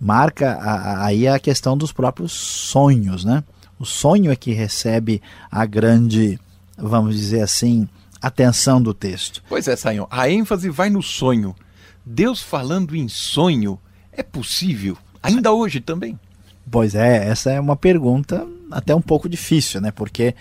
marca 0.00 0.58
aí 1.04 1.28
a 1.28 1.38
questão 1.38 1.76
dos 1.76 1.92
próprios 1.92 2.32
sonhos, 2.32 3.22
né? 3.22 3.44
O 3.78 3.84
sonho 3.84 4.30
é 4.30 4.36
que 4.36 4.52
recebe 4.52 5.20
a 5.50 5.66
grande, 5.66 6.38
vamos 6.76 7.16
dizer 7.16 7.42
assim, 7.42 7.88
atenção 8.20 8.80
do 8.80 8.94
texto. 8.94 9.42
Pois 9.48 9.68
é, 9.68 9.76
Sayão, 9.76 10.06
a 10.10 10.28
ênfase 10.28 10.70
vai 10.70 10.90
no 10.90 11.02
sonho. 11.02 11.54
Deus 12.04 12.40
falando 12.40 12.96
em 12.96 13.08
sonho 13.08 13.78
é 14.12 14.22
possível? 14.22 14.96
Ainda 15.22 15.52
hoje 15.52 15.80
também? 15.80 16.18
Pois 16.70 16.94
é, 16.94 17.28
essa 17.28 17.50
é 17.50 17.60
uma 17.60 17.76
pergunta 17.76 18.46
até 18.70 18.94
um 18.94 19.00
pouco 19.00 19.28
difícil, 19.28 19.80
né? 19.80 19.90
Porque 19.90 20.34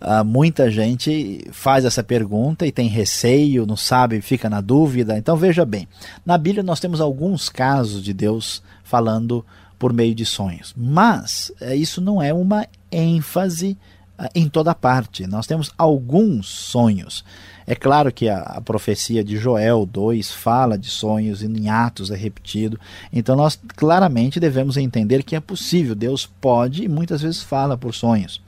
uh, 0.00 0.24
muita 0.24 0.70
gente 0.70 1.44
faz 1.52 1.84
essa 1.84 2.02
pergunta 2.02 2.66
e 2.66 2.72
tem 2.72 2.88
receio, 2.88 3.66
não 3.66 3.76
sabe, 3.76 4.20
fica 4.20 4.48
na 4.48 4.60
dúvida. 4.60 5.18
Então 5.18 5.36
veja 5.36 5.64
bem, 5.64 5.88
na 6.24 6.38
Bíblia 6.38 6.62
nós 6.62 6.80
temos 6.80 7.00
alguns 7.00 7.48
casos 7.48 8.02
de 8.02 8.12
Deus 8.12 8.62
falando 8.84 9.44
por 9.78 9.92
meio 9.92 10.14
de 10.14 10.24
sonhos. 10.24 10.74
Mas 10.76 11.52
é, 11.60 11.74
isso 11.74 12.00
não 12.00 12.20
é 12.20 12.32
uma 12.34 12.66
ênfase 12.90 13.78
é, 14.18 14.28
em 14.34 14.48
toda 14.48 14.74
parte. 14.74 15.26
Nós 15.26 15.46
temos 15.46 15.70
alguns 15.78 16.48
sonhos. 16.48 17.24
É 17.66 17.74
claro 17.74 18.12
que 18.12 18.28
a, 18.28 18.40
a, 18.40 18.60
profecia 18.60 19.22
de 19.22 19.36
Joel 19.36 19.86
2 19.86 20.32
fala 20.32 20.76
de 20.76 20.88
sonhos 20.88 21.42
e 21.42 21.46
em 21.46 21.68
Atos 21.68 22.10
é 22.10 22.16
repetido. 22.16 22.80
Então 23.12 23.36
nós 23.36 23.58
claramente 23.76 24.40
devemos 24.40 24.76
entender 24.76 25.22
que 25.22 25.36
é 25.36 25.40
possível. 25.40 25.94
Deus 25.94 26.26
pode 26.26 26.84
e 26.84 26.88
muitas 26.88 27.22
vezes 27.22 27.42
fala 27.42 27.76
por 27.76 27.94
sonhos. 27.94 28.42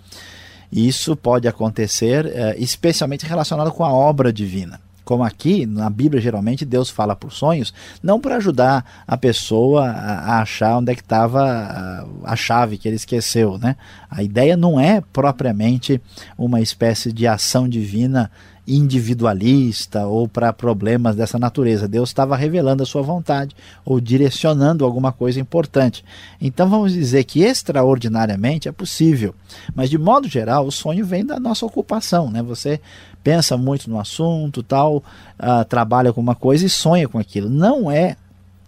Isso 0.73 1.17
pode 1.17 1.49
acontecer 1.49 2.27
é, 2.27 2.57
especialmente 2.59 3.27
relacionado 3.27 3.73
com 3.73 3.85
a 3.85 3.93
obra 3.93 4.33
divina 4.33 4.81
como 5.11 5.25
aqui 5.25 5.67
na 5.67 5.91
Bíblia 5.91 6.23
geralmente 6.23 6.65
Deus 6.65 6.89
fala 6.89 7.17
por 7.17 7.33
sonhos, 7.33 7.75
não 8.01 8.21
para 8.21 8.37
ajudar 8.37 9.03
a 9.09 9.17
pessoa 9.17 9.87
a, 9.87 10.41
achar 10.41 10.79
onde 10.79 10.93
é 10.93 10.95
que 10.95 11.01
estava 11.01 11.43
a, 11.43 12.07
a, 12.23 12.37
chave 12.37 12.79
que 12.79 12.87
ele 12.87 12.95
esqueceu, 12.95 13.59
né? 13.59 13.75
A 14.09 14.23
ideia 14.23 14.57
não 14.57 14.79
é 14.79 15.03
propriamente 15.13 16.01
uma 16.39 16.61
espécie 16.61 17.13
de 17.13 17.27
ação 17.27 17.69
divina 17.69 18.31
individualista 18.71 20.07
ou 20.07 20.29
para 20.29 20.53
problemas 20.53 21.17
dessa 21.17 21.41
natureza. 21.41 21.89
Deus 21.89 22.11
estava 22.11 22.37
revelando 22.37 22.85
a 22.85 22.87
sua 22.87 23.03
vontade 23.03 23.57
ou 23.85 24.01
direcionando 24.01 24.85
alguma 24.85 25.11
coisa 25.11 25.41
importante. 25.41 26.05
Então 26.41 26.69
vamos 26.69 26.93
dizer 26.93 27.25
que 27.25 27.43
extraordinariamente 27.43 28.69
é 28.69 28.73
possível, 28.73 29.35
mas 29.75 29.91
de 29.91 29.99
modo 29.99 30.29
geral 30.29 30.67
o 30.67 30.71
sonho 30.73 31.05
vem 31.05 31.27
da 31.27 31.41
nossa 31.41 31.67
ocupação, 31.67 32.31
né? 32.31 32.43
Você 32.45 32.81
pensa 33.23 33.57
muito 33.57 33.89
no 33.89 33.99
assunto, 33.99 34.63
tal, 34.63 34.99
uh, 35.39 35.65
trabalha 35.69 36.13
com 36.13 36.21
uma 36.21 36.35
coisa 36.35 36.67
e 36.67 36.71
sonha 36.71 37.09
com 37.09 37.19
aquilo. 37.19 37.49
Não 37.49 37.91
é 37.91 38.17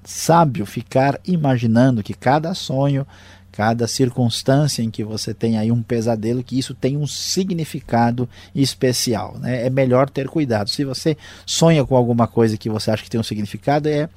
sábio 0.04 0.66
ficar 0.66 1.20
imaginando 1.24 2.02
que 2.02 2.14
cada 2.14 2.54
sonho, 2.54 3.06
cada 3.50 3.86
circunstância 3.86 4.82
em 4.82 4.90
que 4.90 5.04
você 5.04 5.32
tem 5.32 5.58
aí 5.58 5.70
um 5.70 5.82
pesadelo, 5.82 6.42
que 6.42 6.58
isso 6.58 6.74
tem 6.74 6.96
um 6.96 7.06
significado 7.06 8.28
especial. 8.54 9.36
Né? 9.38 9.66
É 9.66 9.70
melhor 9.70 10.08
ter 10.08 10.28
cuidado. 10.28 10.70
Se 10.70 10.84
você 10.84 11.16
sonha 11.46 11.84
com 11.84 11.96
alguma 11.96 12.26
coisa 12.26 12.56
que 12.56 12.70
você 12.70 12.90
acha 12.90 13.02
que 13.02 13.10
tem 13.10 13.20
um 13.20 13.24
significado, 13.24 13.88
é 13.88 14.08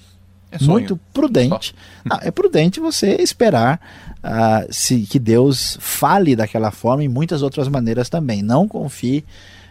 é 0.52 0.64
muito 0.64 0.98
prudente. 1.14 1.76
Não, 2.04 2.18
é 2.22 2.32
prudente 2.32 2.80
você 2.80 3.16
esperar 3.16 3.80
uh, 4.20 4.72
se, 4.72 5.02
que 5.02 5.20
Deus 5.20 5.78
fale 5.82 6.36
daquela 6.36 6.72
forma 6.72 7.04
e 7.04 7.10
muitas 7.10 7.42
outras 7.42 7.68
maneiras 7.68 8.10
também. 8.10 8.42
Não 8.42 8.68
confie 8.68 9.26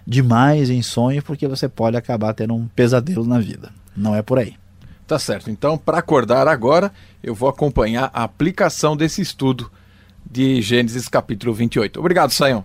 demais 0.07 0.71
em 0.71 0.83
sonho, 0.83 1.23
porque 1.23 1.49
você 1.49 1.69
pode 1.69 1.97
acabar 1.97 2.35
tendo 2.35 2.55
um 2.55 2.69
pesadelo 2.69 3.25
na 3.27 3.39
vida. 3.39 3.71
Não 3.97 4.15
é 4.15 4.23
por 4.23 4.39
aí. 4.39 4.55
Tá 5.07 5.19
certo. 5.19 5.51
Então, 5.51 5.77
para 5.77 5.99
acordar 5.99 6.49
agora, 6.49 6.91
eu 7.23 7.35
vou 7.35 7.49
acompanhar 7.49 8.11
a 8.13 8.25
aplicação 8.25 8.97
desse 8.97 9.21
estudo 9.21 9.71
de 10.29 10.63
Gênesis 10.63 11.09
capítulo 11.09 11.53
28. 11.53 12.01
Obrigado, 12.01 12.31
Sayão. 12.31 12.65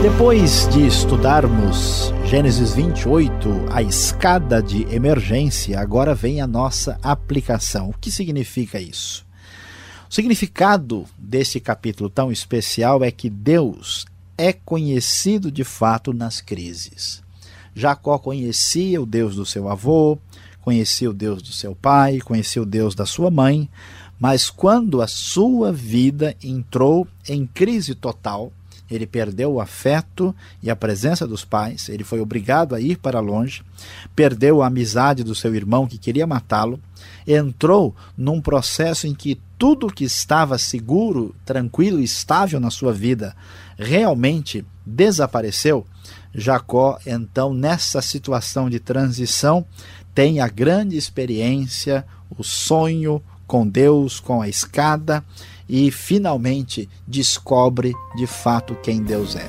Depois 0.00 0.66
de 0.68 0.86
estudarmos 0.86 2.14
Gênesis 2.24 2.72
28, 2.72 3.66
a 3.70 3.82
escada 3.82 4.62
de 4.62 4.82
emergência, 4.94 5.78
agora 5.78 6.14
vem 6.14 6.40
a 6.40 6.46
nossa 6.46 6.98
aplicação. 7.02 7.90
O 7.90 7.94
que 7.98 8.10
significa 8.10 8.80
isso? 8.80 9.27
O 10.10 10.14
significado 10.14 11.04
desse 11.18 11.60
capítulo 11.60 12.08
tão 12.08 12.32
especial 12.32 13.04
é 13.04 13.10
que 13.10 13.28
Deus 13.28 14.06
é 14.38 14.52
conhecido 14.52 15.52
de 15.52 15.64
fato 15.64 16.14
nas 16.14 16.40
crises. 16.40 17.22
Jacó 17.74 18.18
conhecia 18.18 19.02
o 19.02 19.06
Deus 19.06 19.36
do 19.36 19.44
seu 19.44 19.68
avô, 19.68 20.18
conhecia 20.62 21.10
o 21.10 21.12
Deus 21.12 21.42
do 21.42 21.52
seu 21.52 21.74
pai, 21.74 22.20
conhecia 22.20 22.62
o 22.62 22.66
Deus 22.66 22.94
da 22.94 23.04
sua 23.04 23.30
mãe, 23.30 23.68
mas 24.18 24.48
quando 24.48 25.02
a 25.02 25.06
sua 25.06 25.72
vida 25.72 26.34
entrou 26.42 27.06
em 27.28 27.46
crise 27.46 27.94
total, 27.94 28.50
ele 28.90 29.06
perdeu 29.06 29.52
o 29.52 29.60
afeto 29.60 30.34
e 30.62 30.70
a 30.70 30.76
presença 30.76 31.26
dos 31.26 31.44
pais, 31.44 31.88
ele 31.88 32.04
foi 32.04 32.20
obrigado 32.20 32.74
a 32.74 32.80
ir 32.80 32.96
para 32.98 33.20
longe, 33.20 33.62
perdeu 34.14 34.62
a 34.62 34.66
amizade 34.66 35.22
do 35.22 35.34
seu 35.34 35.54
irmão 35.54 35.86
que 35.86 35.98
queria 35.98 36.26
matá-lo, 36.26 36.80
entrou 37.26 37.94
num 38.16 38.40
processo 38.40 39.06
em 39.06 39.14
que 39.14 39.40
tudo 39.58 39.92
que 39.92 40.04
estava 40.04 40.56
seguro, 40.56 41.34
tranquilo 41.44 42.00
e 42.00 42.04
estável 42.04 42.60
na 42.60 42.70
sua 42.70 42.92
vida 42.92 43.34
realmente 43.76 44.64
desapareceu. 44.86 45.86
Jacó, 46.34 46.98
então, 47.06 47.52
nessa 47.52 48.00
situação 48.00 48.70
de 48.70 48.78
transição, 48.78 49.64
tem 50.14 50.40
a 50.40 50.48
grande 50.48 50.96
experiência, 50.96 52.04
o 52.36 52.42
sonho 52.42 53.22
com 53.46 53.66
Deus, 53.66 54.20
com 54.20 54.42
a 54.42 54.48
escada 54.48 55.24
e 55.68 55.90
finalmente 55.90 56.88
descobre 57.06 57.94
de 58.16 58.26
fato 58.26 58.76
quem 58.82 59.02
Deus 59.02 59.36
é. 59.36 59.46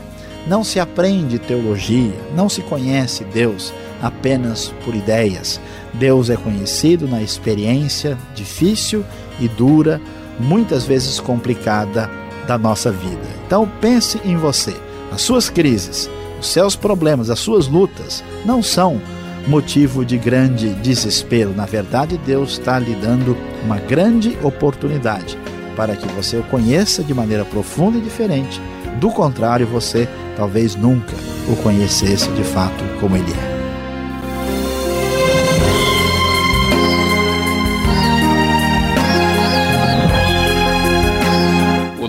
Não 0.47 0.63
se 0.63 0.79
aprende 0.79 1.37
teologia, 1.37 2.13
não 2.35 2.49
se 2.49 2.61
conhece 2.61 3.23
Deus 3.23 3.73
apenas 4.01 4.73
por 4.83 4.95
ideias. 4.95 5.59
Deus 5.93 6.29
é 6.29 6.35
conhecido 6.35 7.07
na 7.07 7.21
experiência 7.21 8.17
difícil 8.35 9.05
e 9.39 9.47
dura, 9.47 10.01
muitas 10.39 10.85
vezes 10.85 11.19
complicada 11.19 12.09
da 12.47 12.57
nossa 12.57 12.91
vida. 12.91 13.27
Então 13.45 13.69
pense 13.79 14.19
em 14.25 14.35
você. 14.37 14.75
As 15.11 15.21
suas 15.21 15.49
crises, 15.49 16.09
os 16.39 16.47
seus 16.47 16.75
problemas, 16.75 17.29
as 17.29 17.39
suas 17.39 17.67
lutas 17.67 18.23
não 18.45 18.63
são 18.63 19.01
motivo 19.47 20.05
de 20.05 20.17
grande 20.17 20.69
desespero. 20.75 21.53
Na 21.55 21.65
verdade, 21.65 22.17
Deus 22.25 22.53
está 22.53 22.79
lhe 22.79 22.95
dando 22.95 23.35
uma 23.65 23.77
grande 23.77 24.37
oportunidade 24.43 25.37
para 25.79 25.95
que 25.95 26.05
você 26.09 26.35
o 26.35 26.43
conheça 26.43 27.01
de 27.01 27.13
maneira 27.13 27.45
profunda 27.45 27.97
e 27.97 28.01
diferente. 28.01 28.59
Do 28.99 29.09
contrário, 29.11 29.65
você 29.65 30.09
talvez 30.35 30.75
nunca 30.75 31.15
o 31.47 31.55
conhecesse 31.63 32.29
de 32.31 32.43
fato 32.43 32.83
como 32.99 33.15
ele 33.15 33.31
é. 33.31 33.59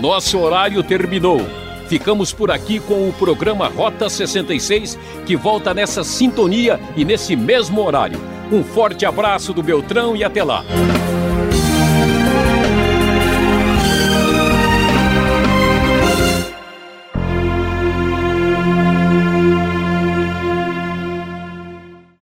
Nosso 0.01 0.37
horário 0.37 0.83
terminou. 0.83 1.39
Ficamos 1.87 2.33
por 2.33 2.51
aqui 2.51 2.81
com 2.81 3.07
o 3.07 3.13
programa 3.13 3.69
Rota 3.69 4.09
66, 4.09 4.99
que 5.25 5.37
volta 5.37 5.73
nessa 5.73 6.03
sintonia 6.03 6.77
e 6.97 7.05
nesse 7.05 7.37
mesmo 7.37 7.81
horário. 7.81 8.19
Um 8.51 8.61
forte 8.61 9.05
abraço 9.05 9.53
do 9.53 9.63
Beltrão 9.63 10.13
e 10.13 10.25
até 10.25 10.43
lá. 10.43 10.65